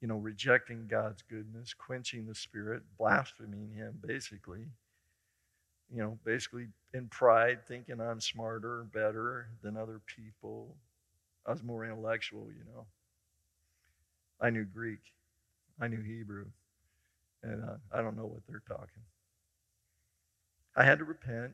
you 0.00 0.08
know, 0.08 0.16
rejecting 0.16 0.86
God's 0.86 1.22
goodness, 1.22 1.74
quenching 1.74 2.26
the 2.26 2.34
Spirit, 2.34 2.82
blaspheming 2.98 3.70
Him, 3.74 3.98
basically. 4.06 4.66
You 5.94 6.02
know, 6.02 6.18
basically 6.24 6.68
in 6.92 7.08
pride, 7.08 7.66
thinking 7.66 8.00
I'm 8.00 8.20
smarter, 8.20 8.86
better 8.92 9.48
than 9.62 9.76
other 9.76 10.00
people. 10.06 10.76
I 11.46 11.52
was 11.52 11.62
more 11.62 11.84
intellectual, 11.84 12.48
you 12.48 12.64
know. 12.74 12.86
I 14.40 14.50
knew 14.50 14.64
Greek, 14.64 15.00
I 15.80 15.88
knew 15.88 16.00
Hebrew, 16.00 16.46
and 17.42 17.62
uh, 17.62 17.76
I 17.92 18.02
don't 18.02 18.16
know 18.16 18.26
what 18.26 18.42
they're 18.48 18.62
talking. 18.66 19.02
I 20.76 20.84
had 20.84 20.98
to 20.98 21.04
repent. 21.04 21.52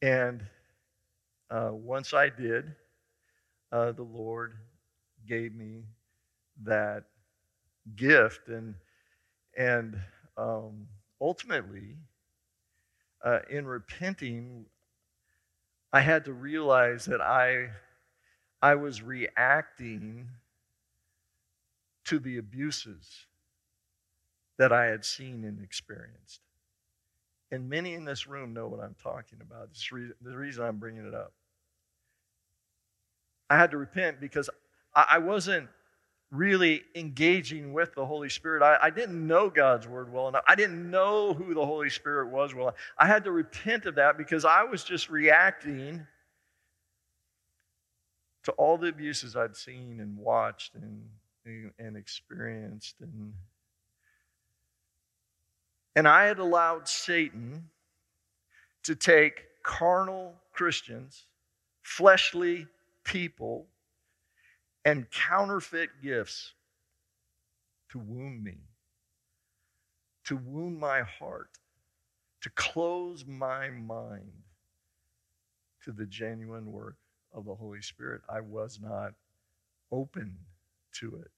And 0.00 0.46
uh, 1.50 1.70
once 1.72 2.14
I 2.14 2.28
did, 2.28 2.74
uh, 3.72 3.92
the 3.92 4.02
Lord 4.02 4.54
gave 5.26 5.54
me 5.54 5.84
that 6.64 7.04
gift, 7.96 8.48
and 8.48 8.74
and 9.56 9.98
um, 10.36 10.88
ultimately, 11.20 11.96
uh, 13.24 13.40
in 13.50 13.66
repenting, 13.66 14.66
I 15.92 16.00
had 16.00 16.24
to 16.26 16.32
realize 16.32 17.06
that 17.06 17.20
I 17.20 17.70
I 18.62 18.74
was 18.76 19.02
reacting 19.02 20.28
to 22.06 22.18
the 22.18 22.38
abuses 22.38 23.26
that 24.58 24.72
I 24.72 24.86
had 24.86 25.04
seen 25.04 25.44
and 25.44 25.62
experienced. 25.62 26.40
And 27.50 27.68
many 27.70 27.94
in 27.94 28.04
this 28.04 28.26
room 28.26 28.52
know 28.52 28.68
what 28.68 28.80
I'm 28.80 28.96
talking 29.02 29.40
about. 29.40 29.70
This 29.70 29.90
re- 29.92 30.12
the 30.20 30.36
reason 30.36 30.64
I'm 30.64 30.78
bringing 30.78 31.06
it 31.06 31.14
up. 31.14 31.32
I 33.50 33.56
had 33.56 33.70
to 33.70 33.76
repent 33.78 34.20
because 34.20 34.50
I, 34.94 35.18
wasn't 35.18 35.68
really 36.30 36.82
engaging 36.94 37.72
with 37.72 37.94
the 37.94 38.04
Holy 38.04 38.28
Spirit. 38.28 38.62
I, 38.62 38.78
I, 38.82 38.90
didn't 38.90 39.26
know 39.26 39.48
God's 39.48 39.86
Word 39.86 40.12
well 40.12 40.28
enough. 40.28 40.44
I 40.46 40.54
didn't 40.54 40.90
know 40.90 41.32
who 41.32 41.54
the 41.54 41.64
Holy 41.64 41.88
Spirit 41.88 42.28
was 42.28 42.54
well. 42.54 42.74
I 42.98 43.06
had 43.06 43.24
to 43.24 43.30
repent 43.30 43.86
of 43.86 43.94
that 43.94 44.18
because 44.18 44.44
I 44.44 44.64
was 44.64 44.84
just 44.84 45.08
reacting 45.08 46.06
to 48.44 48.52
all 48.52 48.76
the 48.76 48.88
abuses 48.88 49.36
I'd 49.36 49.56
seen 49.56 50.00
and 50.00 50.16
watched 50.16 50.74
and, 50.74 51.72
and 51.78 51.96
experienced. 51.96 52.96
And, 53.00 53.32
and 55.96 56.06
I 56.06 56.26
had 56.26 56.38
allowed 56.38 56.88
Satan 56.88 57.70
to 58.82 58.94
take 58.94 59.44
carnal 59.62 60.34
Christians, 60.52 61.26
fleshly 61.82 62.66
people, 63.08 63.66
and 64.84 65.10
counterfeit 65.10 65.90
gifts 66.02 66.52
to 67.90 67.98
wound 67.98 68.44
me, 68.44 68.58
to 70.26 70.36
wound 70.36 70.78
my 70.78 71.02
heart, 71.02 71.50
to 72.42 72.50
close 72.50 73.24
my 73.26 73.70
mind 73.70 74.32
to 75.84 75.92
the 75.92 76.06
genuine 76.06 76.70
work 76.70 76.96
of 77.32 77.46
the 77.46 77.54
Holy 77.54 77.80
Spirit. 77.80 78.20
I 78.28 78.40
was 78.40 78.78
not 78.80 79.12
open 79.90 80.36
to 81.00 81.16
it. 81.16 81.30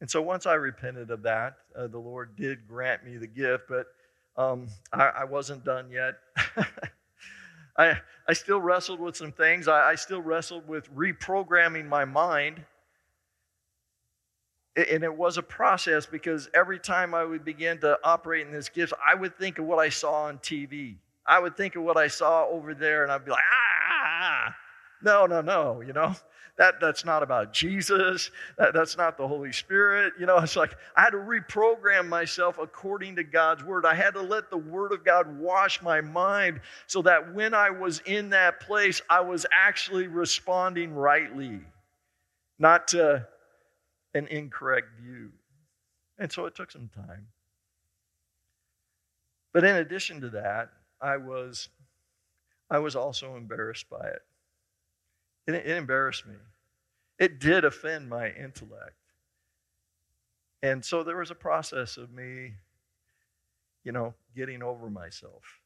And 0.00 0.08
so 0.08 0.22
once 0.22 0.46
I 0.46 0.54
repented 0.54 1.10
of 1.10 1.22
that, 1.22 1.56
uh, 1.76 1.88
the 1.88 1.98
Lord 1.98 2.36
did 2.36 2.68
grant 2.68 3.04
me 3.04 3.16
the 3.16 3.26
gift, 3.26 3.64
but 3.68 3.86
um, 4.36 4.68
I, 4.92 5.06
I, 5.06 5.24
wasn't 5.24 5.64
done 5.64 5.90
yet. 5.90 6.14
I, 7.78 7.96
I 8.26 8.32
still 8.32 8.60
wrestled 8.60 9.00
with 9.00 9.16
some 9.16 9.32
things. 9.32 9.68
I, 9.68 9.90
I 9.90 9.94
still 9.94 10.20
wrestled 10.20 10.66
with 10.66 10.92
reprogramming 10.94 11.86
my 11.86 12.04
mind. 12.04 12.64
And 14.76 15.02
it 15.02 15.16
was 15.16 15.38
a 15.38 15.42
process 15.42 16.04
because 16.04 16.48
every 16.54 16.78
time 16.78 17.14
I 17.14 17.24
would 17.24 17.44
begin 17.44 17.78
to 17.78 17.98
operate 18.04 18.46
in 18.46 18.52
this 18.52 18.68
gift, 18.68 18.92
I 19.04 19.14
would 19.14 19.36
think 19.38 19.58
of 19.58 19.64
what 19.64 19.78
I 19.78 19.88
saw 19.88 20.24
on 20.24 20.38
TV. 20.38 20.96
I 21.26 21.38
would 21.38 21.56
think 21.56 21.76
of 21.76 21.82
what 21.82 21.96
I 21.96 22.08
saw 22.08 22.46
over 22.46 22.74
there 22.74 23.02
and 23.02 23.10
I'd 23.12 23.24
be 23.24 23.30
like, 23.30 23.42
ah, 23.52 24.54
no, 25.02 25.26
no, 25.26 25.40
no, 25.40 25.80
you 25.80 25.92
know, 25.92 26.14
that, 26.58 26.80
that's 26.80 27.04
not 27.04 27.22
about 27.22 27.52
Jesus. 27.52 28.32
That, 28.58 28.74
that's 28.74 28.96
not 28.96 29.16
the 29.16 29.26
Holy 29.26 29.52
Spirit. 29.52 30.14
You 30.18 30.26
know, 30.26 30.38
it's 30.38 30.56
like 30.56 30.74
I 30.96 31.02
had 31.02 31.10
to 31.10 31.18
reprogram 31.18 32.08
myself 32.08 32.58
according 32.60 33.14
to 33.16 33.24
God's 33.24 33.62
word. 33.62 33.86
I 33.86 33.94
had 33.94 34.14
to 34.14 34.22
let 34.22 34.50
the 34.50 34.58
word 34.58 34.92
of 34.92 35.04
God 35.04 35.38
wash 35.38 35.80
my 35.80 36.00
mind 36.00 36.60
so 36.88 37.00
that 37.02 37.32
when 37.32 37.54
I 37.54 37.70
was 37.70 38.00
in 38.06 38.30
that 38.30 38.58
place, 38.60 39.00
I 39.08 39.20
was 39.20 39.46
actually 39.56 40.08
responding 40.08 40.94
rightly, 40.94 41.60
not 42.58 42.88
to 42.88 43.26
an 44.14 44.26
incorrect 44.26 44.88
view. 45.00 45.30
And 46.18 46.30
so 46.32 46.46
it 46.46 46.56
took 46.56 46.72
some 46.72 46.90
time. 46.92 47.28
But 49.52 49.62
in 49.62 49.76
addition 49.76 50.20
to 50.22 50.30
that, 50.30 50.70
I 51.00 51.18
was, 51.18 51.68
I 52.68 52.80
was 52.80 52.96
also 52.96 53.36
embarrassed 53.36 53.88
by 53.88 54.08
it. 54.08 54.22
It, 55.46 55.54
it 55.54 55.76
embarrassed 55.76 56.26
me. 56.26 56.34
It 57.18 57.40
did 57.40 57.64
offend 57.64 58.08
my 58.08 58.30
intellect. 58.30 58.94
And 60.62 60.84
so 60.84 61.02
there 61.02 61.16
was 61.16 61.30
a 61.30 61.34
process 61.34 61.96
of 61.96 62.12
me, 62.12 62.54
you 63.84 63.92
know, 63.92 64.14
getting 64.36 64.62
over 64.62 64.90
myself. 64.90 65.60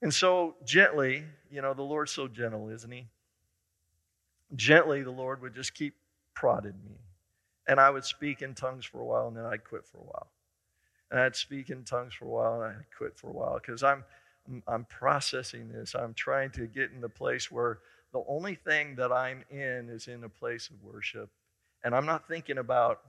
And 0.00 0.14
so 0.14 0.54
gently, 0.64 1.24
you 1.50 1.60
know, 1.60 1.74
the 1.74 1.82
Lord's 1.82 2.12
so 2.12 2.28
gentle, 2.28 2.68
isn't 2.68 2.90
He? 2.90 3.08
Gently, 4.54 5.02
the 5.02 5.10
Lord 5.10 5.42
would 5.42 5.54
just 5.54 5.74
keep 5.74 5.94
prodding 6.34 6.78
me. 6.84 6.96
And 7.66 7.80
I 7.80 7.90
would 7.90 8.04
speak 8.04 8.42
in 8.42 8.54
tongues 8.54 8.84
for 8.84 9.00
a 9.00 9.04
while, 9.04 9.28
and 9.28 9.36
then 9.36 9.44
I'd 9.44 9.64
quit 9.64 9.84
for 9.84 9.98
a 9.98 10.04
while 10.04 10.28
and 11.10 11.20
I'd 11.20 11.36
speak 11.36 11.70
in 11.70 11.84
tongues 11.84 12.14
for 12.14 12.26
a 12.26 12.28
while 12.28 12.62
and 12.62 12.76
I'd 12.76 12.96
quit 12.96 13.16
for 13.16 13.28
a 13.28 13.32
while 13.32 13.58
because 13.60 13.82
I'm, 13.82 14.04
I'm 14.66 14.84
processing 14.86 15.68
this. 15.68 15.94
I'm 15.94 16.14
trying 16.14 16.50
to 16.52 16.66
get 16.66 16.90
in 16.90 17.00
the 17.00 17.08
place 17.08 17.50
where 17.50 17.78
the 18.12 18.22
only 18.26 18.54
thing 18.54 18.94
that 18.96 19.12
I'm 19.12 19.44
in 19.50 19.88
is 19.90 20.08
in 20.08 20.24
a 20.24 20.28
place 20.28 20.70
of 20.70 20.82
worship. 20.82 21.30
And 21.84 21.94
I'm 21.94 22.06
not 22.06 22.26
thinking 22.26 22.58
about 22.58 23.00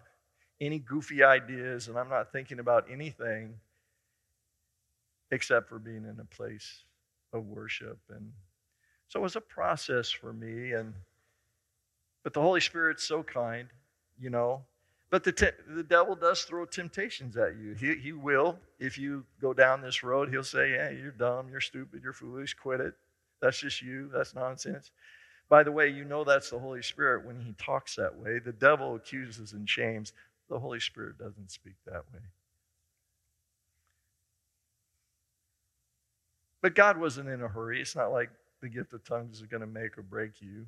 any 0.61 0.79
goofy 0.79 1.23
ideas 1.23 1.87
and 1.87 1.97
I'm 1.97 2.09
not 2.09 2.31
thinking 2.31 2.59
about 2.59 2.85
anything 2.91 3.55
except 5.31 5.69
for 5.69 5.79
being 5.79 6.05
in 6.05 6.17
a 6.19 6.35
place 6.35 6.83
of 7.33 7.45
worship. 7.45 7.99
And 8.09 8.31
so 9.07 9.19
it 9.19 9.23
was 9.23 9.35
a 9.35 9.41
process 9.41 10.09
for 10.09 10.33
me. 10.33 10.73
And 10.73 10.93
but 12.23 12.33
the 12.33 12.41
Holy 12.41 12.61
Spirit's 12.61 13.03
so 13.03 13.23
kind, 13.23 13.69
you 14.19 14.29
know. 14.29 14.63
But 15.09 15.23
the, 15.23 15.31
te- 15.31 15.47
the 15.67 15.83
devil 15.83 16.15
does 16.15 16.43
throw 16.43 16.65
temptations 16.65 17.35
at 17.35 17.57
you. 17.57 17.73
He, 17.73 17.95
he 17.95 18.11
will. 18.11 18.59
If 18.79 18.97
you 18.97 19.25
go 19.41 19.53
down 19.53 19.81
this 19.81 20.03
road, 20.03 20.29
he'll 20.29 20.43
say, 20.43 20.71
Yeah, 20.73 20.91
you're 20.91 21.11
dumb, 21.11 21.49
you're 21.49 21.61
stupid, 21.61 22.01
you're 22.03 22.13
foolish, 22.13 22.53
quit 22.53 22.79
it. 22.79 22.93
That's 23.41 23.59
just 23.59 23.81
you, 23.81 24.09
that's 24.13 24.35
nonsense. 24.35 24.91
By 25.49 25.63
the 25.63 25.71
way, 25.71 25.87
you 25.89 26.05
know 26.05 26.23
that's 26.23 26.51
the 26.51 26.59
Holy 26.59 26.83
Spirit 26.83 27.25
when 27.25 27.39
he 27.39 27.53
talks 27.53 27.95
that 27.95 28.15
way. 28.15 28.39
The 28.39 28.53
devil 28.53 28.95
accuses 28.95 29.53
and 29.53 29.67
shames. 29.67 30.13
The 30.47 30.59
Holy 30.59 30.79
Spirit 30.79 31.17
doesn't 31.17 31.49
speak 31.49 31.75
that 31.85 32.03
way. 32.13 32.19
But 36.61 36.75
God 36.75 36.99
wasn't 36.99 37.29
in 37.29 37.41
a 37.41 37.47
hurry. 37.47 37.81
It's 37.81 37.95
not 37.95 38.11
like 38.11 38.29
the 38.61 38.69
gift 38.69 38.93
of 38.93 39.03
tongues 39.03 39.39
is 39.39 39.47
going 39.47 39.61
to 39.61 39.67
make 39.67 39.97
or 39.97 40.03
break 40.03 40.41
you. 40.41 40.67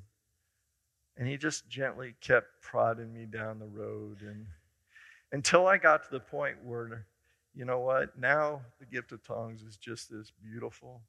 And 1.16 1.28
he 1.28 1.36
just 1.36 1.68
gently 1.68 2.14
kept 2.20 2.46
prodding 2.62 3.12
me 3.12 3.26
down 3.26 3.58
the 3.58 3.66
road. 3.66 4.22
And 4.22 4.46
until 5.30 5.66
I 5.66 5.78
got 5.78 6.04
to 6.04 6.10
the 6.10 6.20
point 6.20 6.56
where, 6.64 7.06
you 7.54 7.64
know 7.64 7.80
what, 7.80 8.18
now 8.18 8.62
the 8.80 8.86
gift 8.86 9.12
of 9.12 9.22
tongues 9.26 9.62
is 9.62 9.76
just 9.76 10.10
this 10.10 10.32
beautiful, 10.42 11.02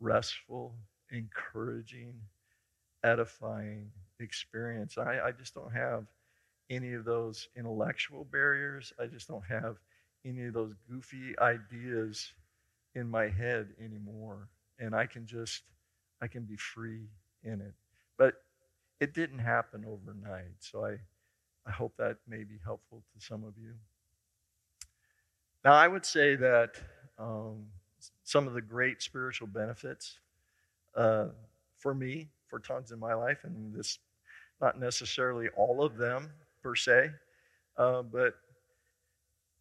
restful, 0.00 0.74
encouraging, 1.10 2.14
edifying 3.02 3.90
experience. 4.18 4.96
I, 4.96 5.20
I 5.20 5.32
just 5.32 5.54
don't 5.54 5.72
have 5.72 6.06
any 6.70 6.94
of 6.94 7.04
those 7.04 7.48
intellectual 7.56 8.24
barriers. 8.24 8.92
I 8.98 9.06
just 9.06 9.28
don't 9.28 9.44
have 9.44 9.76
any 10.24 10.46
of 10.46 10.54
those 10.54 10.72
goofy 10.88 11.38
ideas 11.38 12.32
in 12.94 13.10
my 13.10 13.28
head 13.28 13.68
anymore. 13.78 14.48
And 14.78 14.94
I 14.94 15.06
can 15.06 15.26
just, 15.26 15.62
I 16.22 16.26
can 16.26 16.44
be 16.44 16.56
free 16.56 17.08
in 17.42 17.60
it. 17.60 17.74
But 18.16 18.34
it 19.04 19.12
didn't 19.12 19.38
happen 19.38 19.84
overnight. 19.86 20.56
So 20.60 20.86
I, 20.86 20.96
I 21.66 21.70
hope 21.70 21.92
that 21.98 22.16
may 22.26 22.42
be 22.42 22.58
helpful 22.64 23.02
to 23.12 23.24
some 23.24 23.44
of 23.44 23.52
you. 23.58 23.74
Now, 25.62 25.74
I 25.74 25.88
would 25.88 26.06
say 26.06 26.36
that 26.36 26.76
um, 27.18 27.66
some 28.22 28.46
of 28.46 28.54
the 28.54 28.62
great 28.62 29.02
spiritual 29.02 29.46
benefits 29.46 30.20
uh, 30.96 31.26
for 31.76 31.94
me, 31.94 32.30
for 32.48 32.58
tongues 32.58 32.92
in 32.92 32.98
my 32.98 33.12
life, 33.12 33.44
and 33.44 33.74
this, 33.74 33.98
not 34.58 34.80
necessarily 34.80 35.48
all 35.54 35.84
of 35.84 35.98
them 35.98 36.30
per 36.62 36.74
se, 36.74 37.10
uh, 37.76 38.00
but 38.00 38.36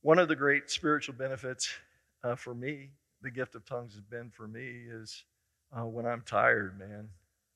one 0.03 0.19
of 0.19 0.29
the 0.29 0.37
great 0.37 0.71
spiritual 0.71 1.15
benefits 1.15 1.69
uh, 2.23 2.35
for 2.35 2.55
me, 2.55 2.91
the 3.21 3.31
gift 3.31 3.55
of 3.55 3.65
tongues 3.65 3.93
has 3.93 4.03
been 4.03 4.29
for 4.29 4.47
me, 4.47 4.83
is 4.89 5.25
uh, 5.77 5.85
when 5.85 6.05
I'm 6.05 6.21
tired, 6.21 6.79
man. 6.79 7.09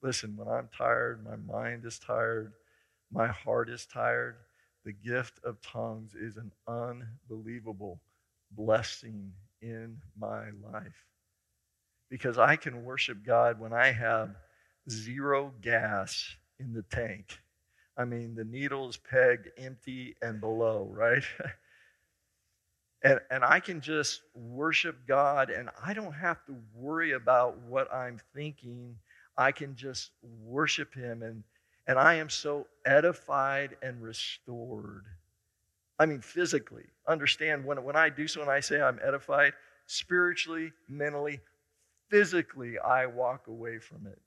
Listen, 0.08 0.38
when 0.38 0.48
I'm 0.48 0.70
tired, 0.70 1.22
my 1.26 1.36
mind 1.36 1.84
is 1.84 2.00
tired, 2.00 2.54
my 3.12 3.28
heart 3.28 3.70
is 3.70 3.86
tired, 3.86 4.38
the 4.86 4.93
gift 4.93 5.41
of 5.43 5.62
tongues 5.62 6.15
is 6.15 6.38
an 6.38 6.50
unbelievable 6.65 8.00
blessing 8.52 9.34
in 9.62 9.98
my 10.17 10.46
life. 10.72 11.04
Because 12.10 12.38
I 12.38 12.56
can 12.56 12.86
worship 12.86 13.17
God 13.26 13.60
when 13.60 13.74
I 13.74 13.91
have 13.91 14.34
zero 14.89 15.52
gas 15.62 16.38
in 16.58 16.72
the 16.72 16.84
tank. 16.84 17.38
I 17.98 18.06
mean, 18.06 18.34
the 18.34 18.46
needle 18.46 18.88
is 18.88 18.96
pegged 18.96 19.50
empty 19.58 20.15
and 20.22 20.40
below, 20.40 20.90
right? 20.90 21.23
and, 23.04 23.19
and 23.29 23.44
I 23.44 23.60
can 23.60 23.81
just 23.81 24.21
worship 24.34 25.06
God, 25.06 25.50
and 25.50 25.69
I 25.86 25.94
don't 25.94 26.13
have 26.13 26.46
to 26.46 26.56
worry 26.73 27.12
about 27.12 27.58
what 27.63 27.94
I'm 27.94 28.21
thinking 28.34 28.96
I 29.38 29.52
can 29.52 29.75
just 29.75 30.12
worship 30.44 30.94
Him 30.94 31.21
and, 31.21 31.44
and 31.88 32.00
I 32.00 32.15
am 32.15 32.29
so 32.29 32.67
edified 32.85 33.77
and 33.81 34.02
restored. 34.02 35.06
I 36.00 36.06
mean, 36.06 36.21
physically. 36.21 36.85
Understand 37.08 37.65
when, 37.65 37.83
when 37.83 37.96
I 37.96 38.10
do 38.10 38.27
so 38.27 38.42
and 38.42 38.50
I 38.50 38.60
say 38.60 38.81
I'm 38.81 39.00
edified, 39.04 39.54
spiritually, 39.85 40.71
mentally, 40.88 41.40
physically, 42.10 42.77
I 42.79 43.06
walk 43.06 43.48
away 43.48 43.79
from 43.79 44.08
it 44.08 44.19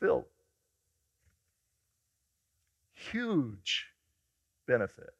filled. 0.00 0.24
Huge 2.94 3.86
benefit. 4.66 5.14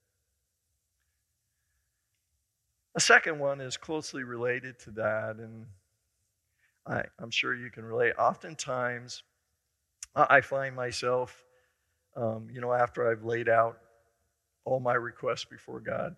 A 2.94 3.00
second 3.00 3.38
one 3.38 3.60
is 3.60 3.76
closely 3.76 4.24
related 4.24 4.78
to 4.80 4.90
that, 4.92 5.36
and 5.36 5.66
I, 6.88 7.04
am 7.20 7.30
sure 7.30 7.54
you 7.54 7.70
can 7.70 7.84
relate. 7.84 8.14
Oftentimes, 8.18 9.22
I 10.16 10.40
find 10.40 10.74
myself, 10.74 11.44
um, 12.16 12.48
you 12.50 12.60
know, 12.60 12.72
after 12.72 13.10
I've 13.10 13.24
laid 13.24 13.48
out 13.48 13.78
all 14.64 14.80
my 14.80 14.94
requests 14.94 15.44
before 15.44 15.80
God, 15.80 16.16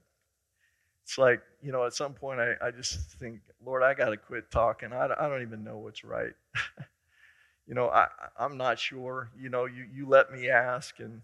it's 1.04 1.18
like, 1.18 1.42
you 1.60 1.72
know, 1.72 1.84
at 1.84 1.94
some 1.94 2.14
point 2.14 2.40
I, 2.40 2.54
I 2.62 2.70
just 2.70 3.10
think, 3.18 3.40
Lord, 3.64 3.82
I 3.82 3.94
got 3.94 4.10
to 4.10 4.16
quit 4.16 4.50
talking. 4.50 4.92
I, 4.92 5.08
I 5.18 5.28
don't 5.28 5.42
even 5.42 5.64
know 5.64 5.78
what's 5.78 6.04
right. 6.04 6.32
you 7.66 7.74
know, 7.74 7.88
I, 7.88 8.06
I'm 8.38 8.56
not 8.56 8.78
sure. 8.78 9.30
You 9.38 9.48
know, 9.48 9.66
you, 9.66 9.86
you 9.92 10.06
let 10.08 10.30
me 10.32 10.48
ask 10.48 11.00
and, 11.00 11.22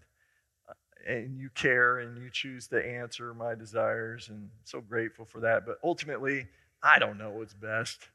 and 1.07 1.39
you 1.39 1.51
care 1.51 2.01
and 2.01 2.19
you 2.19 2.31
choose 2.31 2.67
to 2.69 2.85
answer 2.85 3.33
my 3.33 3.55
desires 3.55 4.29
and 4.29 4.51
so 4.65 4.81
grateful 4.81 5.25
for 5.25 5.41
that. 5.41 5.65
But 5.65 5.79
ultimately, 5.85 6.49
I 6.83 6.99
don't 6.99 7.17
know 7.17 7.31
what's 7.31 7.55
best. 7.55 8.09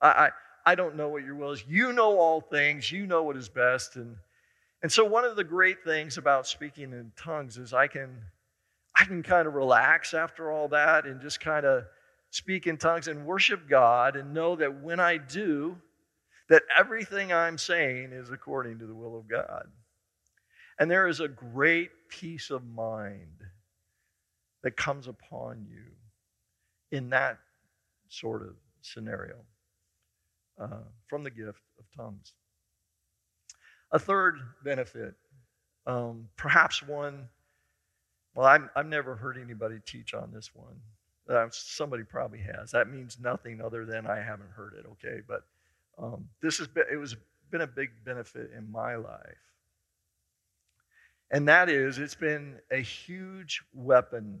I, 0.00 0.30
I, 0.68 0.74
don't 0.74 0.96
know 0.96 1.08
what 1.08 1.24
your 1.24 1.34
will 1.34 1.52
is. 1.52 1.64
You 1.68 1.92
know 1.92 2.18
all 2.18 2.40
things. 2.40 2.90
You 2.90 3.06
know 3.06 3.22
what 3.22 3.36
is 3.36 3.48
best. 3.48 3.96
And, 3.96 4.16
and 4.82 4.90
so 4.90 5.04
one 5.04 5.24
of 5.24 5.36
the 5.36 5.44
great 5.44 5.84
things 5.84 6.18
about 6.18 6.46
speaking 6.46 6.92
in 6.92 7.12
tongues 7.16 7.56
is 7.56 7.72
I 7.72 7.86
can 7.86 8.16
I 8.98 9.04
can 9.04 9.22
kind 9.22 9.46
of 9.46 9.54
relax 9.54 10.12
after 10.12 10.50
all 10.50 10.68
that 10.68 11.06
and 11.06 11.20
just 11.20 11.38
kind 11.40 11.64
of 11.64 11.84
speak 12.30 12.66
in 12.66 12.76
tongues 12.76 13.06
and 13.06 13.24
worship 13.24 13.68
God 13.68 14.16
and 14.16 14.34
know 14.34 14.56
that 14.56 14.82
when 14.82 14.98
I 14.98 15.18
do, 15.18 15.76
that 16.48 16.62
everything 16.76 17.32
I'm 17.32 17.58
saying 17.58 18.10
is 18.12 18.30
according 18.30 18.80
to 18.80 18.86
the 18.86 18.94
will 18.94 19.16
of 19.16 19.28
God. 19.28 19.68
And 20.80 20.90
there 20.90 21.06
is 21.06 21.20
a 21.20 21.28
great 21.28 21.90
peace 22.08 22.50
of 22.50 22.64
mind 22.66 23.42
that 24.62 24.76
comes 24.76 25.06
upon 25.06 25.64
you 25.68 25.84
in 26.90 27.10
that 27.10 27.38
sort 28.08 28.42
of 28.42 28.54
scenario 28.82 29.36
uh, 30.60 30.84
from 31.06 31.24
the 31.24 31.30
gift 31.30 31.60
of 31.78 31.84
tongues. 31.96 32.32
A 33.92 33.98
third 33.98 34.36
benefit, 34.64 35.14
um, 35.86 36.28
perhaps 36.36 36.82
one 36.82 37.28
well, 38.38 38.46
I'm, 38.46 38.70
I've 38.76 38.86
never 38.86 39.16
heard 39.16 39.36
anybody 39.36 39.78
teach 39.84 40.14
on 40.14 40.30
this 40.32 40.50
one. 40.54 40.76
Uh, 41.28 41.48
somebody 41.50 42.04
probably 42.04 42.38
has. 42.38 42.70
That 42.70 42.88
means 42.88 43.18
nothing 43.20 43.60
other 43.60 43.84
than 43.84 44.06
I 44.06 44.20
haven't 44.20 44.50
heard 44.50 44.74
it, 44.78 44.86
okay? 44.92 45.22
But 45.26 45.42
um, 45.98 46.28
this 46.40 46.58
has 46.58 46.68
been, 46.68 46.84
it 46.88 46.98
was 46.98 47.16
been 47.50 47.62
a 47.62 47.66
big 47.66 47.90
benefit 48.04 48.52
in 48.56 48.70
my 48.70 48.94
life. 48.94 49.42
And 51.32 51.48
that 51.48 51.68
is, 51.68 51.98
it's 51.98 52.14
been 52.14 52.60
a 52.70 52.78
huge 52.78 53.60
weapon 53.74 54.40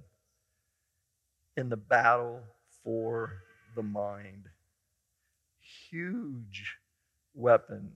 in 1.56 1.68
the 1.68 1.76
battle 1.76 2.40
for 2.84 3.42
the 3.74 3.82
mind. 3.82 4.44
Huge 5.90 6.76
weapon 7.34 7.90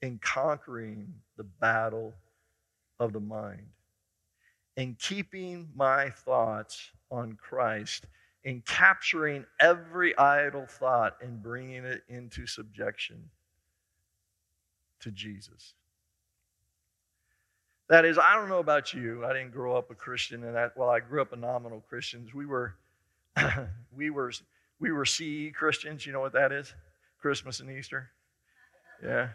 in 0.00 0.18
conquering 0.18 1.14
the 1.36 1.44
battle 1.44 2.14
of 2.98 3.12
the 3.12 3.20
mind 3.20 3.68
in 4.76 4.96
keeping 4.98 5.68
my 5.74 6.10
thoughts 6.10 6.90
on 7.10 7.34
Christ, 7.34 8.06
in 8.44 8.62
capturing 8.62 9.44
every 9.60 10.16
idle 10.16 10.66
thought 10.66 11.16
and 11.20 11.42
bringing 11.42 11.84
it 11.84 12.02
into 12.08 12.46
subjection 12.46 13.30
to 15.00 15.10
Jesus. 15.10 15.74
That 17.88 18.04
is, 18.04 18.16
I 18.16 18.34
don't 18.34 18.48
know 18.48 18.60
about 18.60 18.94
you. 18.94 19.24
I 19.24 19.34
didn't 19.34 19.52
grow 19.52 19.76
up 19.76 19.90
a 19.90 19.94
Christian, 19.94 20.44
and 20.44 20.56
that. 20.56 20.76
Well, 20.76 20.88
I 20.88 21.00
grew 21.00 21.20
up 21.20 21.32
a 21.32 21.36
nominal 21.36 21.80
Christians. 21.80 22.32
We 22.32 22.46
were, 22.46 22.74
we 23.94 24.08
were, 24.08 24.32
we 24.80 24.92
were 24.92 25.04
CE 25.04 25.52
Christians. 25.54 26.06
You 26.06 26.12
know 26.12 26.20
what 26.20 26.32
that 26.32 26.52
is? 26.52 26.72
Christmas 27.22 27.60
and 27.60 27.70
Easter. 27.70 28.10
Yeah. 29.02 29.28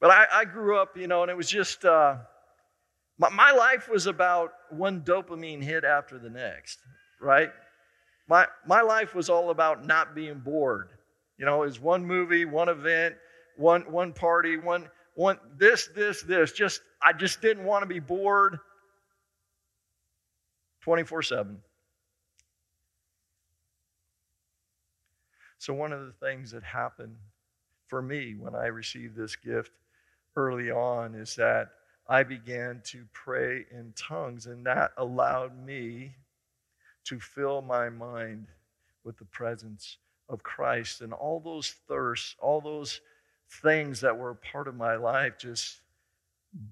But 0.00 0.10
I, 0.10 0.26
I 0.32 0.44
grew 0.44 0.78
up, 0.78 0.96
you 0.96 1.08
know, 1.08 1.22
and 1.22 1.30
it 1.30 1.36
was 1.36 1.48
just, 1.48 1.84
uh, 1.84 2.16
my, 3.18 3.30
my 3.30 3.50
life 3.52 3.88
was 3.88 4.06
about 4.06 4.52
one 4.70 5.00
dopamine 5.00 5.62
hit 5.62 5.84
after 5.84 6.18
the 6.18 6.28
next, 6.28 6.78
right? 7.20 7.50
My, 8.28 8.46
my 8.66 8.82
life 8.82 9.14
was 9.14 9.30
all 9.30 9.50
about 9.50 9.86
not 9.86 10.14
being 10.14 10.40
bored. 10.40 10.90
You 11.38 11.46
know, 11.46 11.62
it 11.62 11.66
was 11.66 11.80
one 11.80 12.04
movie, 12.04 12.44
one 12.44 12.68
event, 12.68 13.14
one, 13.56 13.90
one 13.90 14.12
party, 14.12 14.58
one, 14.58 14.88
one, 15.14 15.38
this, 15.56 15.88
this, 15.94 16.22
this. 16.22 16.52
Just, 16.52 16.82
I 17.02 17.14
just 17.14 17.40
didn't 17.40 17.64
want 17.64 17.82
to 17.82 17.86
be 17.86 18.00
bored 18.00 18.58
24 20.82 21.22
7. 21.22 21.58
So, 25.58 25.72
one 25.72 25.92
of 25.92 26.06
the 26.06 26.26
things 26.26 26.50
that 26.50 26.62
happened 26.62 27.16
for 27.88 28.02
me 28.02 28.34
when 28.38 28.54
I 28.54 28.66
received 28.66 29.16
this 29.16 29.36
gift 29.36 29.72
early 30.36 30.70
on 30.70 31.14
is 31.14 31.34
that 31.36 31.70
I 32.08 32.22
began 32.22 32.82
to 32.86 33.04
pray 33.12 33.64
in 33.70 33.92
tongues, 33.96 34.46
and 34.46 34.64
that 34.66 34.92
allowed 34.96 35.64
me 35.64 36.14
to 37.04 37.18
fill 37.18 37.62
my 37.62 37.88
mind 37.88 38.46
with 39.04 39.16
the 39.16 39.24
presence 39.24 39.98
of 40.28 40.42
Christ. 40.42 41.00
And 41.00 41.12
all 41.12 41.40
those 41.40 41.74
thirsts, 41.88 42.36
all 42.40 42.60
those 42.60 43.00
things 43.62 44.00
that 44.00 44.16
were 44.16 44.34
part 44.34 44.68
of 44.68 44.76
my 44.76 44.96
life 44.96 45.38
just 45.38 45.80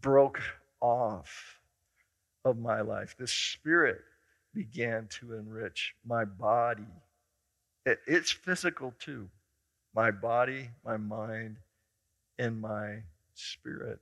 broke 0.01 0.41
off 0.80 1.61
of 2.45 2.59
my 2.59 2.80
life. 2.80 3.16
The 3.18 3.26
Spirit 3.26 4.01
began 4.53 5.09
to 5.20 5.35
enrich 5.35 5.95
my 6.05 6.24
body. 6.24 6.87
It, 7.87 8.01
it's 8.07 8.30
physical 8.30 8.95
too. 8.99 9.28
My 9.95 10.11
body, 10.11 10.70
my 10.85 10.97
mind, 10.97 11.57
and 12.39 12.61
my 12.61 13.03
Spirit. 13.35 13.99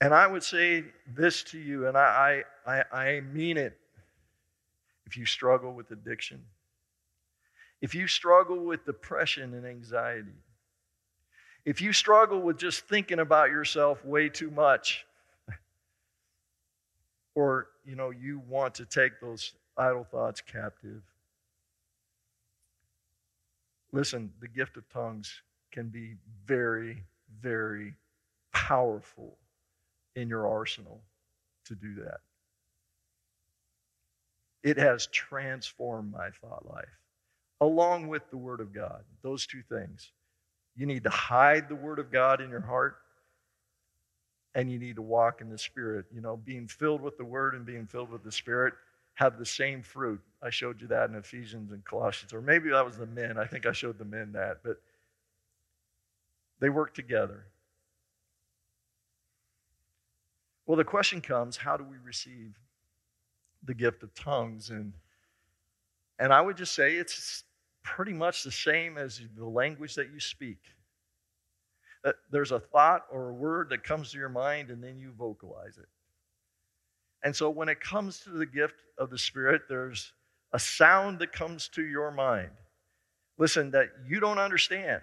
And 0.00 0.14
I 0.14 0.26
would 0.26 0.42
say 0.42 0.84
this 1.14 1.42
to 1.44 1.58
you, 1.58 1.88
and 1.88 1.96
I, 1.96 2.44
I, 2.66 2.84
I 2.92 3.20
mean 3.20 3.56
it. 3.56 3.76
If 5.06 5.16
you 5.16 5.26
struggle 5.26 5.72
with 5.72 5.90
addiction, 5.90 6.40
if 7.80 7.94
you 7.94 8.06
struggle 8.06 8.58
with 8.64 8.84
depression 8.84 9.54
and 9.54 9.66
anxiety, 9.66 10.36
if 11.64 11.80
you 11.80 11.92
struggle 11.92 12.40
with 12.40 12.58
just 12.58 12.86
thinking 12.88 13.18
about 13.18 13.50
yourself 13.50 14.04
way 14.04 14.28
too 14.28 14.50
much, 14.50 15.06
or 17.34 17.68
you 17.84 17.96
know 17.96 18.10
you 18.10 18.42
want 18.48 18.74
to 18.76 18.84
take 18.84 19.20
those 19.20 19.52
idle 19.76 20.04
thoughts 20.04 20.40
captive, 20.40 21.02
listen, 23.92 24.32
the 24.40 24.48
gift 24.48 24.76
of 24.76 24.88
tongues 24.88 25.42
can 25.70 25.88
be 25.88 26.16
very 26.46 27.04
very 27.42 27.94
powerful 28.52 29.36
in 30.16 30.28
your 30.28 30.48
arsenal 30.48 31.00
to 31.66 31.74
do 31.74 31.94
that. 31.96 32.18
It 34.62 34.76
has 34.78 35.06
transformed 35.08 36.12
my 36.12 36.30
thought 36.30 36.66
life, 36.68 36.98
along 37.60 38.08
with 38.08 38.28
the 38.30 38.36
Word 38.36 38.60
of 38.60 38.72
God. 38.72 39.04
Those 39.22 39.46
two 39.46 39.62
things. 39.62 40.12
You 40.74 40.86
need 40.86 41.04
to 41.04 41.10
hide 41.10 41.68
the 41.68 41.76
Word 41.76 41.98
of 41.98 42.10
God 42.10 42.40
in 42.40 42.50
your 42.50 42.60
heart, 42.60 42.96
and 44.54 44.70
you 44.70 44.78
need 44.78 44.96
to 44.96 45.02
walk 45.02 45.40
in 45.40 45.48
the 45.48 45.58
Spirit. 45.58 46.06
You 46.12 46.20
know, 46.20 46.36
being 46.36 46.66
filled 46.66 47.00
with 47.00 47.16
the 47.16 47.24
Word 47.24 47.54
and 47.54 47.64
being 47.64 47.86
filled 47.86 48.10
with 48.10 48.24
the 48.24 48.32
Spirit 48.32 48.74
have 49.18 49.36
the 49.36 49.44
same 49.44 49.82
fruit. 49.82 50.20
I 50.40 50.50
showed 50.50 50.80
you 50.80 50.86
that 50.86 51.10
in 51.10 51.16
Ephesians 51.16 51.72
and 51.72 51.84
Colossians, 51.84 52.32
or 52.32 52.40
maybe 52.40 52.70
that 52.70 52.86
was 52.86 52.96
the 52.96 53.06
men. 53.06 53.36
I 53.36 53.46
think 53.46 53.66
I 53.66 53.72
showed 53.72 53.98
the 53.98 54.04
men 54.04 54.30
that, 54.34 54.58
but 54.62 54.80
they 56.60 56.68
work 56.68 56.94
together. 56.94 57.46
Well, 60.66 60.76
the 60.76 60.84
question 60.84 61.20
comes 61.20 61.56
how 61.56 61.76
do 61.76 61.82
we 61.82 61.96
receive 61.96 62.54
the 63.64 63.74
gift 63.74 64.04
of 64.04 64.14
tongues? 64.14 64.70
And, 64.70 64.92
and 66.20 66.32
I 66.32 66.40
would 66.40 66.56
just 66.56 66.76
say 66.76 66.94
it's 66.94 67.42
pretty 67.82 68.12
much 68.12 68.44
the 68.44 68.52
same 68.52 68.96
as 68.96 69.20
the 69.36 69.48
language 69.48 69.96
that 69.96 70.12
you 70.12 70.20
speak. 70.20 70.60
That 72.04 72.14
there's 72.30 72.52
a 72.52 72.60
thought 72.60 73.06
or 73.10 73.30
a 73.30 73.34
word 73.34 73.70
that 73.70 73.82
comes 73.82 74.12
to 74.12 74.18
your 74.18 74.28
mind, 74.28 74.70
and 74.70 74.80
then 74.80 74.96
you 74.96 75.10
vocalize 75.10 75.76
it. 75.76 75.88
And 77.22 77.34
so 77.34 77.50
when 77.50 77.68
it 77.68 77.80
comes 77.80 78.20
to 78.20 78.30
the 78.30 78.46
gift 78.46 78.76
of 78.98 79.10
the 79.10 79.18
Spirit, 79.18 79.62
there's 79.68 80.12
a 80.52 80.58
sound 80.58 81.18
that 81.18 81.32
comes 81.32 81.68
to 81.68 81.82
your 81.84 82.10
mind. 82.10 82.50
Listen, 83.38 83.70
that 83.72 83.88
you 84.06 84.20
don't 84.20 84.38
understand 84.38 85.02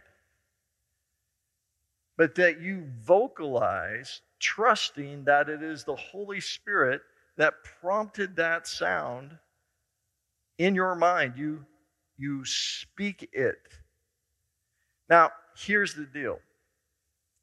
but 2.18 2.36
that 2.36 2.62
you 2.62 2.84
vocalize 3.02 4.22
trusting 4.40 5.26
that 5.26 5.50
it 5.50 5.62
is 5.62 5.84
the 5.84 5.96
Holy 5.96 6.40
Spirit 6.40 7.02
that 7.38 7.54
prompted 7.82 8.36
that 8.38 8.68
sound 8.68 9.38
in 10.58 10.76
your 10.76 10.96
mind. 10.96 11.34
You, 11.36 11.66
you 12.18 12.46
speak 12.46 13.30
it. 13.34 13.58
Now, 15.10 15.32
here's 15.58 15.94
the 15.94 16.06
deal. 16.06 16.40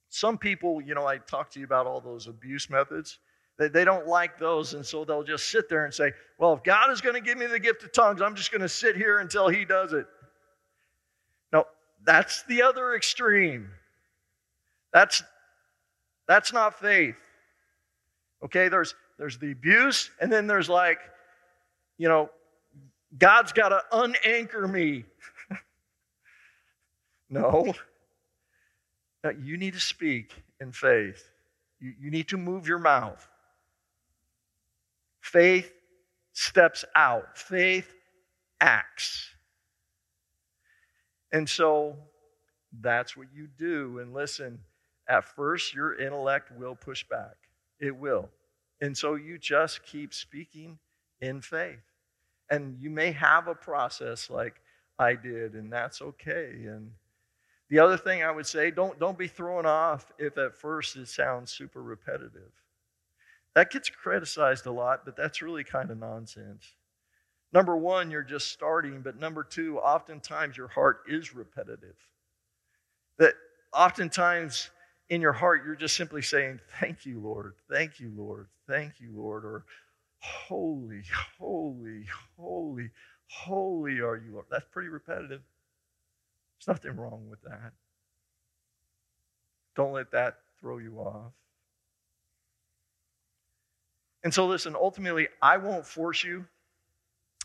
Some 0.09 0.39
people, 0.39 0.81
you 0.81 0.95
know, 0.95 1.07
I 1.07 1.19
talked 1.19 1.55
to 1.55 1.61
you 1.61 1.67
about 1.67 1.87
all 1.87 2.01
those 2.01 2.27
abuse 2.27 2.69
methods. 2.71 3.19
They, 3.59 3.69
they 3.69 3.85
don't 3.85 4.07
like 4.07 4.39
those, 4.39 4.75
and 4.75 4.85
so 4.85 5.05
they'll 5.05 5.23
just 5.23 5.51
sit 5.51 5.69
there 5.69 5.85
and 5.85 5.93
say, 5.93 6.13
Well, 6.39 6.55
if 6.55 6.63
God 6.63 6.91
is 6.91 7.01
going 7.01 7.15
to 7.15 7.21
give 7.21 7.39
me 7.39 7.47
the 7.47 7.59
gift 7.59 7.83
of 7.83 7.93
tongues, 7.93 8.23
I'm 8.23 8.35
just 8.35 8.51
going 8.51 8.63
to 8.63 8.69
sit 8.69 8.97
here 8.97 9.19
until 9.19 9.49
He 9.49 9.65
does 9.65 9.93
it. 9.93 10.07
No, 11.53 11.65
that's 12.05 12.43
the 12.45 12.63
other 12.63 12.95
extreme. 12.95 13.71
That's, 14.93 15.23
that's 16.27 16.53
not 16.53 16.79
faith. 16.79 17.17
Okay, 18.45 18.69
there's, 18.69 18.95
there's 19.19 19.39
the 19.39 19.53
abuse, 19.53 20.11
and 20.21 20.33
then 20.33 20.47
there's 20.47 20.69
like, 20.69 20.99
you 21.99 22.09
know, 22.09 22.31
God's 23.17 23.53
got 23.53 23.69
to 23.69 23.83
unanchor 23.93 24.71
me. 24.71 25.05
no. 27.31 27.75
no. 29.23 29.31
You 29.31 29.57
need 29.57 29.75
to 29.75 29.81
speak 29.81 30.33
in 30.61 30.73
faith. 30.73 31.29
You, 31.79 31.93
you 32.01 32.11
need 32.11 32.29
to 32.29 32.37
move 32.37 32.67
your 32.67 32.79
mouth. 32.79 33.29
Faith 35.23 35.73
steps 36.33 36.85
out, 36.95 37.39
faith 37.39 37.95
acts. 38.61 39.31
And 41.33 41.49
so 41.49 41.97
that's 42.81 43.17
what 43.17 43.29
you 43.33 43.47
do. 43.57 44.01
And 44.01 44.13
listen, 44.13 44.59
at 45.09 45.25
first, 45.25 45.75
your 45.75 45.95
intellect 45.95 46.51
will 46.59 46.75
push 46.75 47.05
back. 47.09 47.37
It 47.81 47.97
will. 47.97 48.29
And 48.81 48.99
so 48.99 49.15
you 49.15 49.39
just 49.39 49.85
keep 49.85 50.13
speaking 50.13 50.79
in 51.21 51.41
faith. 51.41 51.79
And 52.51 52.77
you 52.81 52.91
may 52.91 53.13
have 53.13 53.47
a 53.47 53.55
process 53.55 54.29
like 54.29 54.61
I 54.99 55.15
did, 55.15 55.55
and 55.55 55.73
that's 55.73 56.03
okay. 56.03 56.65
And 56.67 56.91
the 57.71 57.79
other 57.79 57.97
thing 57.97 58.23
I 58.23 58.31
would 58.31 58.47
say, 58.47 58.71
don't, 58.71 58.99
don't 58.99 59.17
be 59.17 59.29
thrown 59.29 59.67
off 59.67 60.13
if 60.19 60.37
at 60.37 60.57
first 60.57 60.97
it 60.97 61.09
sounds 61.09 61.53
super 61.53 61.83
repetitive. 61.83 62.51
That 63.55 63.71
gets 63.71 63.91
criticized 63.91 64.67
a 64.67 64.73
lot, 64.73 65.05
but 65.05 65.17
that's 65.17 65.43
really 65.43 65.65
kind 65.65 65.91
of 65.91 65.99
nonsense. 65.99 66.65
Number 67.53 67.77
one, 67.77 68.11
you're 68.11 68.23
just 68.23 68.51
starting, 68.51 69.03
but 69.03 69.19
number 69.21 69.45
two, 69.45 69.79
oftentimes 69.79 70.57
your 70.57 70.69
heart 70.69 71.03
is 71.07 71.35
repetitive. 71.35 71.97
That 73.19 73.35
oftentimes 73.75 74.71
in 75.11 75.21
your 75.21 75.35
heart, 75.35 75.63
you're 75.67 75.77
just 75.77 75.97
simply 75.97 76.23
saying, 76.23 76.61
Thank 76.81 77.05
you, 77.05 77.21
Lord. 77.21 77.55
Thank 77.71 78.01
you, 78.01 78.11
Lord. 78.17 78.47
Thank 78.67 78.95
you, 79.01 79.11
Lord. 79.15 79.45
Or 79.45 79.65
Holy, 80.23 81.03
holy, 81.39 82.07
holy, 82.39 82.91
holy 83.27 84.01
are 84.01 84.17
you, 84.17 84.35
Lord. 84.35 84.47
That's 84.51 84.67
pretty 84.71 84.89
repetitive. 84.89 85.43
There's 86.59 86.77
nothing 86.77 86.97
wrong 86.97 87.27
with 87.29 87.43
that. 87.43 87.73
Don't 89.75 89.93
let 89.93 90.13
that 90.13 90.37
throw 90.61 90.79
you 90.79 90.99
off. 90.99 91.33
And 94.25 94.33
so, 94.33 94.47
listen, 94.47 94.77
ultimately, 94.77 95.29
I 95.41 95.57
won't 95.57 95.87
force 95.87 96.23
you. 96.23 96.47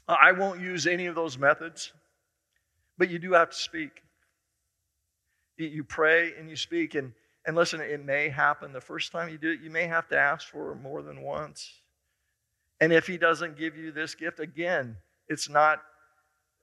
I 0.08 0.32
won't 0.32 0.62
use 0.62 0.88
any 0.88 1.08
of 1.08 1.16
those 1.16 1.38
methods, 1.38 1.92
but 2.98 3.10
you 3.10 3.20
do 3.20 3.34
have 3.34 3.50
to 3.50 3.56
speak. 3.58 4.04
You 5.58 5.84
pray 5.84 6.34
and 6.40 6.50
you 6.50 6.56
speak, 6.56 6.96
and, 6.96 7.12
and 7.46 7.56
listen, 7.56 7.82
it 7.82 8.06
may 8.06 8.30
happen 8.30 8.72
the 8.72 8.80
first 8.80 9.12
time 9.12 9.28
you 9.28 9.38
do 9.38 9.52
it, 9.52 9.60
you 9.62 9.70
may 9.70 9.86
have 9.88 10.08
to 10.10 10.18
ask 10.18 10.48
for 10.48 10.76
more 10.76 11.02
than 11.02 11.22
once. 11.22 11.82
And 12.80 12.94
if 12.94 13.08
he 13.08 13.18
doesn't 13.18 13.58
give 13.58 13.76
you 13.76 13.92
this 13.92 14.16
gift, 14.16 14.40
again, 14.40 14.98
it's 15.28 15.50
not 15.50 15.82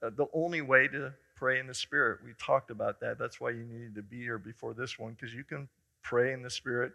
uh, 0.01 0.09
the 0.15 0.27
only 0.33 0.61
way 0.61 0.87
to 0.87 1.13
pray 1.35 1.59
in 1.59 1.67
the 1.67 1.73
Spirit. 1.73 2.21
We 2.25 2.31
talked 2.39 2.71
about 2.71 3.01
that. 3.01 3.19
That's 3.19 3.39
why 3.39 3.49
you 3.51 3.63
needed 3.63 3.95
to 3.95 4.01
be 4.01 4.21
here 4.21 4.39
before 4.39 4.73
this 4.73 4.97
one, 4.97 5.13
because 5.13 5.35
you 5.35 5.43
can 5.43 5.67
pray 6.01 6.33
in 6.33 6.41
the 6.41 6.49
Spirit 6.49 6.93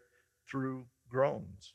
through 0.48 0.86
groans. 1.08 1.74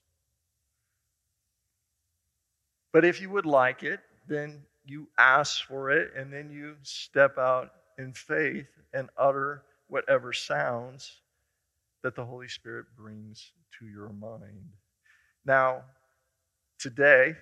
But 2.95 3.03
if 3.03 3.19
you 3.19 3.29
would 3.31 3.45
like 3.45 3.83
it, 3.83 3.99
then 4.25 4.61
you 4.85 5.09
ask 5.17 5.65
for 5.67 5.91
it, 5.91 6.13
and 6.15 6.31
then 6.31 6.49
you 6.49 6.77
step 6.81 7.37
out 7.37 7.73
in 7.97 8.13
faith 8.13 8.69
and 8.93 9.09
utter 9.17 9.63
whatever 9.89 10.31
sounds 10.31 11.19
that 12.03 12.15
the 12.15 12.23
Holy 12.23 12.47
Spirit 12.47 12.85
brings 12.95 13.51
to 13.79 13.87
your 13.87 14.13
mind. 14.13 14.69
Now, 15.45 15.81
today, 16.79 17.33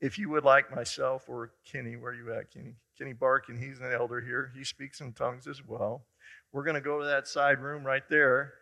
if 0.00 0.18
you 0.18 0.28
would 0.30 0.42
like 0.42 0.74
myself 0.74 1.28
or 1.28 1.52
Kenny, 1.64 1.94
where 1.94 2.10
are 2.10 2.16
you 2.16 2.34
at, 2.34 2.50
Kenny? 2.50 2.74
Kenny 2.98 3.12
Barkin, 3.12 3.56
he's 3.56 3.78
an 3.78 3.92
elder 3.92 4.20
here. 4.20 4.50
He 4.58 4.64
speaks 4.64 5.00
in 5.00 5.12
tongues 5.12 5.46
as 5.46 5.64
well. 5.64 6.02
We're 6.52 6.64
going 6.64 6.74
to 6.74 6.80
go 6.80 6.98
to 6.98 7.06
that 7.06 7.28
side 7.28 7.60
room 7.60 7.84
right 7.84 8.08
there. 8.10 8.54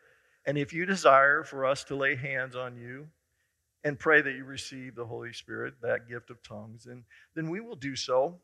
And 0.45 0.59
if 0.59 0.74
you 0.74 0.84
desire 0.84 1.45
for 1.45 1.64
us 1.64 1.82
to 1.84 1.97
lay 1.97 2.14
hands 2.14 2.57
on 2.57 2.76
you 2.76 3.09
and 3.84 3.98
pray 3.98 4.20
that 4.20 4.32
you 4.32 4.44
receive 4.44 4.94
the 4.94 5.04
Holy 5.04 5.32
Spirit, 5.32 5.74
that 5.82 6.08
gift 6.08 6.30
of 6.30 6.42
tongues, 6.42 6.86
and 6.86 7.04
then 7.34 7.48
we 7.48 7.60
will 7.60 7.76
do 7.76 7.94
so. 7.94 8.36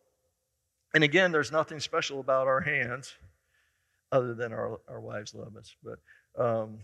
And 0.94 1.02
again, 1.02 1.32
there's 1.32 1.50
nothing 1.50 1.80
special 1.80 2.20
about 2.20 2.46
our 2.46 2.60
hands 2.60 3.14
other 4.12 4.32
than 4.34 4.52
our, 4.52 4.78
our 4.88 5.00
wives 5.00 5.34
love 5.34 5.56
us. 5.56 5.74
But, 5.82 5.98
um, 6.40 6.78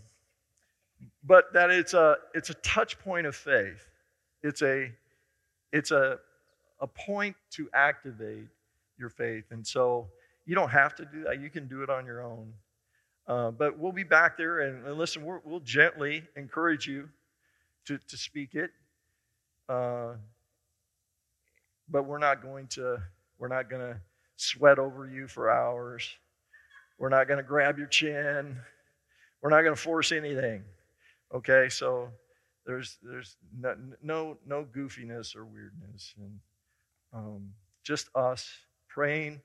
but 1.23 1.53
that 1.53 1.71
it's 1.71 1.95
a, 1.95 2.17
it's 2.35 2.51
a 2.51 2.55
touch 2.55 2.99
point 2.99 3.27
of 3.27 3.37
faith. 3.37 3.87
It's 4.43 4.63
a, 4.63 4.91
it's 5.73 5.93
a, 5.93 6.19
a 6.81 6.89
point 6.89 7.37
to 7.53 7.69
activate 7.73 8.49
your 8.99 9.11
faith. 9.11 9.45
And 9.53 9.65
so 9.65 10.09
you 10.45 10.57
don't 10.57 10.71
have 10.71 10.97
to 10.97 11.05
do 11.05 11.23
that. 11.25 11.41
You 11.41 11.51
can 11.51 11.69
do 11.69 11.85
it 11.85 11.91
on 11.91 12.05
your 12.05 12.23
own. 12.23 12.53
Uh, 13.29 13.53
but 13.53 13.79
we'll 13.79 13.93
be 13.93 14.03
back 14.03 14.37
there 14.37 14.61
and, 14.61 14.85
and 14.85 14.99
listen, 14.99 15.25
we 15.25 15.35
will 15.45 15.61
gently 15.61 16.25
encourage 16.35 16.89
you 16.89 17.09
to, 17.91 17.99
to 18.07 18.17
speak 18.17 18.55
it. 18.55 18.71
Uh, 19.69 20.15
but 21.89 22.05
we're 22.05 22.19
not 22.19 22.43
going 22.43 22.69
to 22.69 23.03
we're 23.39 23.49
not 23.49 23.69
going 23.69 23.83
to 23.83 24.01
sweat 24.37 24.79
over 24.79 25.09
you 25.09 25.27
for 25.27 25.51
hours. 25.51 26.09
We're 26.99 27.09
not 27.09 27.27
going 27.27 27.39
to 27.39 27.43
grab 27.43 27.79
your 27.79 27.87
chin. 27.89 28.57
We're 29.43 29.51
not 29.51 29.63
going 29.63 29.75
to 29.75 29.81
force 29.81 30.13
anything. 30.13 30.63
Okay, 31.35 31.69
so 31.69 32.11
there's 32.65 32.99
there's 33.03 33.37
no 33.59 33.75
no, 34.03 34.39
no 34.47 34.65
goofiness 34.65 35.35
or 35.35 35.45
weirdness, 35.45 36.15
and 36.19 36.39
um, 37.13 37.51
just 37.83 38.09
us 38.15 38.49
praying, 38.89 39.41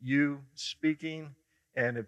you 0.00 0.40
speaking, 0.54 1.34
and 1.76 1.96
if 1.96 2.06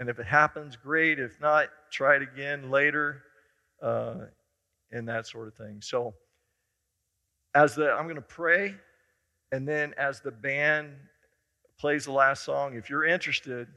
and 0.00 0.08
if 0.08 0.18
it 0.18 0.26
happens, 0.26 0.76
great. 0.76 1.18
If 1.18 1.40
not, 1.40 1.68
try 1.92 2.16
it 2.16 2.22
again 2.22 2.70
later, 2.70 3.22
uh, 3.82 4.14
and 4.92 5.08
that 5.08 5.26
sort 5.26 5.48
of 5.48 5.54
thing. 5.54 5.80
So, 5.80 6.14
as 7.54 7.74
the 7.74 7.90
I'm 7.92 8.04
going 8.04 8.16
to 8.16 8.22
pray, 8.22 8.74
and 9.52 9.66
then 9.66 9.94
as 9.98 10.20
the 10.20 10.30
band 10.30 10.92
plays 11.78 12.04
the 12.04 12.12
last 12.12 12.44
song, 12.44 12.76
if 12.76 12.90
you're 12.90 13.04
interested, 13.04 13.68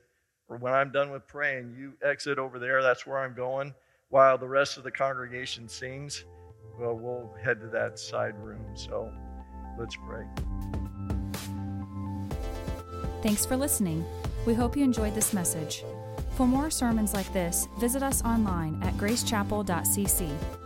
or 0.47 0.57
when 0.57 0.73
I'm 0.73 0.91
done 0.91 1.11
with 1.11 1.27
praying, 1.27 1.75
you 1.77 1.93
exit 2.03 2.37
over 2.37 2.59
there. 2.59 2.81
That's 2.81 3.07
where 3.07 3.19
I'm 3.19 3.33
going 3.33 3.73
while 4.13 4.37
the 4.37 4.47
rest 4.47 4.77
of 4.77 4.83
the 4.83 4.91
congregation 4.91 5.67
sings, 5.67 6.23
well, 6.79 6.93
we'll 6.93 7.33
head 7.43 7.59
to 7.59 7.67
that 7.69 7.97
side 7.97 8.37
room. 8.37 8.63
So 8.75 9.11
let's 9.79 9.95
pray. 10.07 10.23
Thanks 13.23 13.43
for 13.43 13.57
listening. 13.57 14.05
We 14.45 14.53
hope 14.53 14.77
you 14.77 14.83
enjoyed 14.83 15.15
this 15.15 15.33
message. 15.33 15.83
For 16.35 16.45
more 16.45 16.69
sermons 16.69 17.15
like 17.15 17.31
this, 17.33 17.67
visit 17.79 18.03
us 18.03 18.23
online 18.23 18.79
at 18.83 18.93
gracechapel.cc 18.97 20.62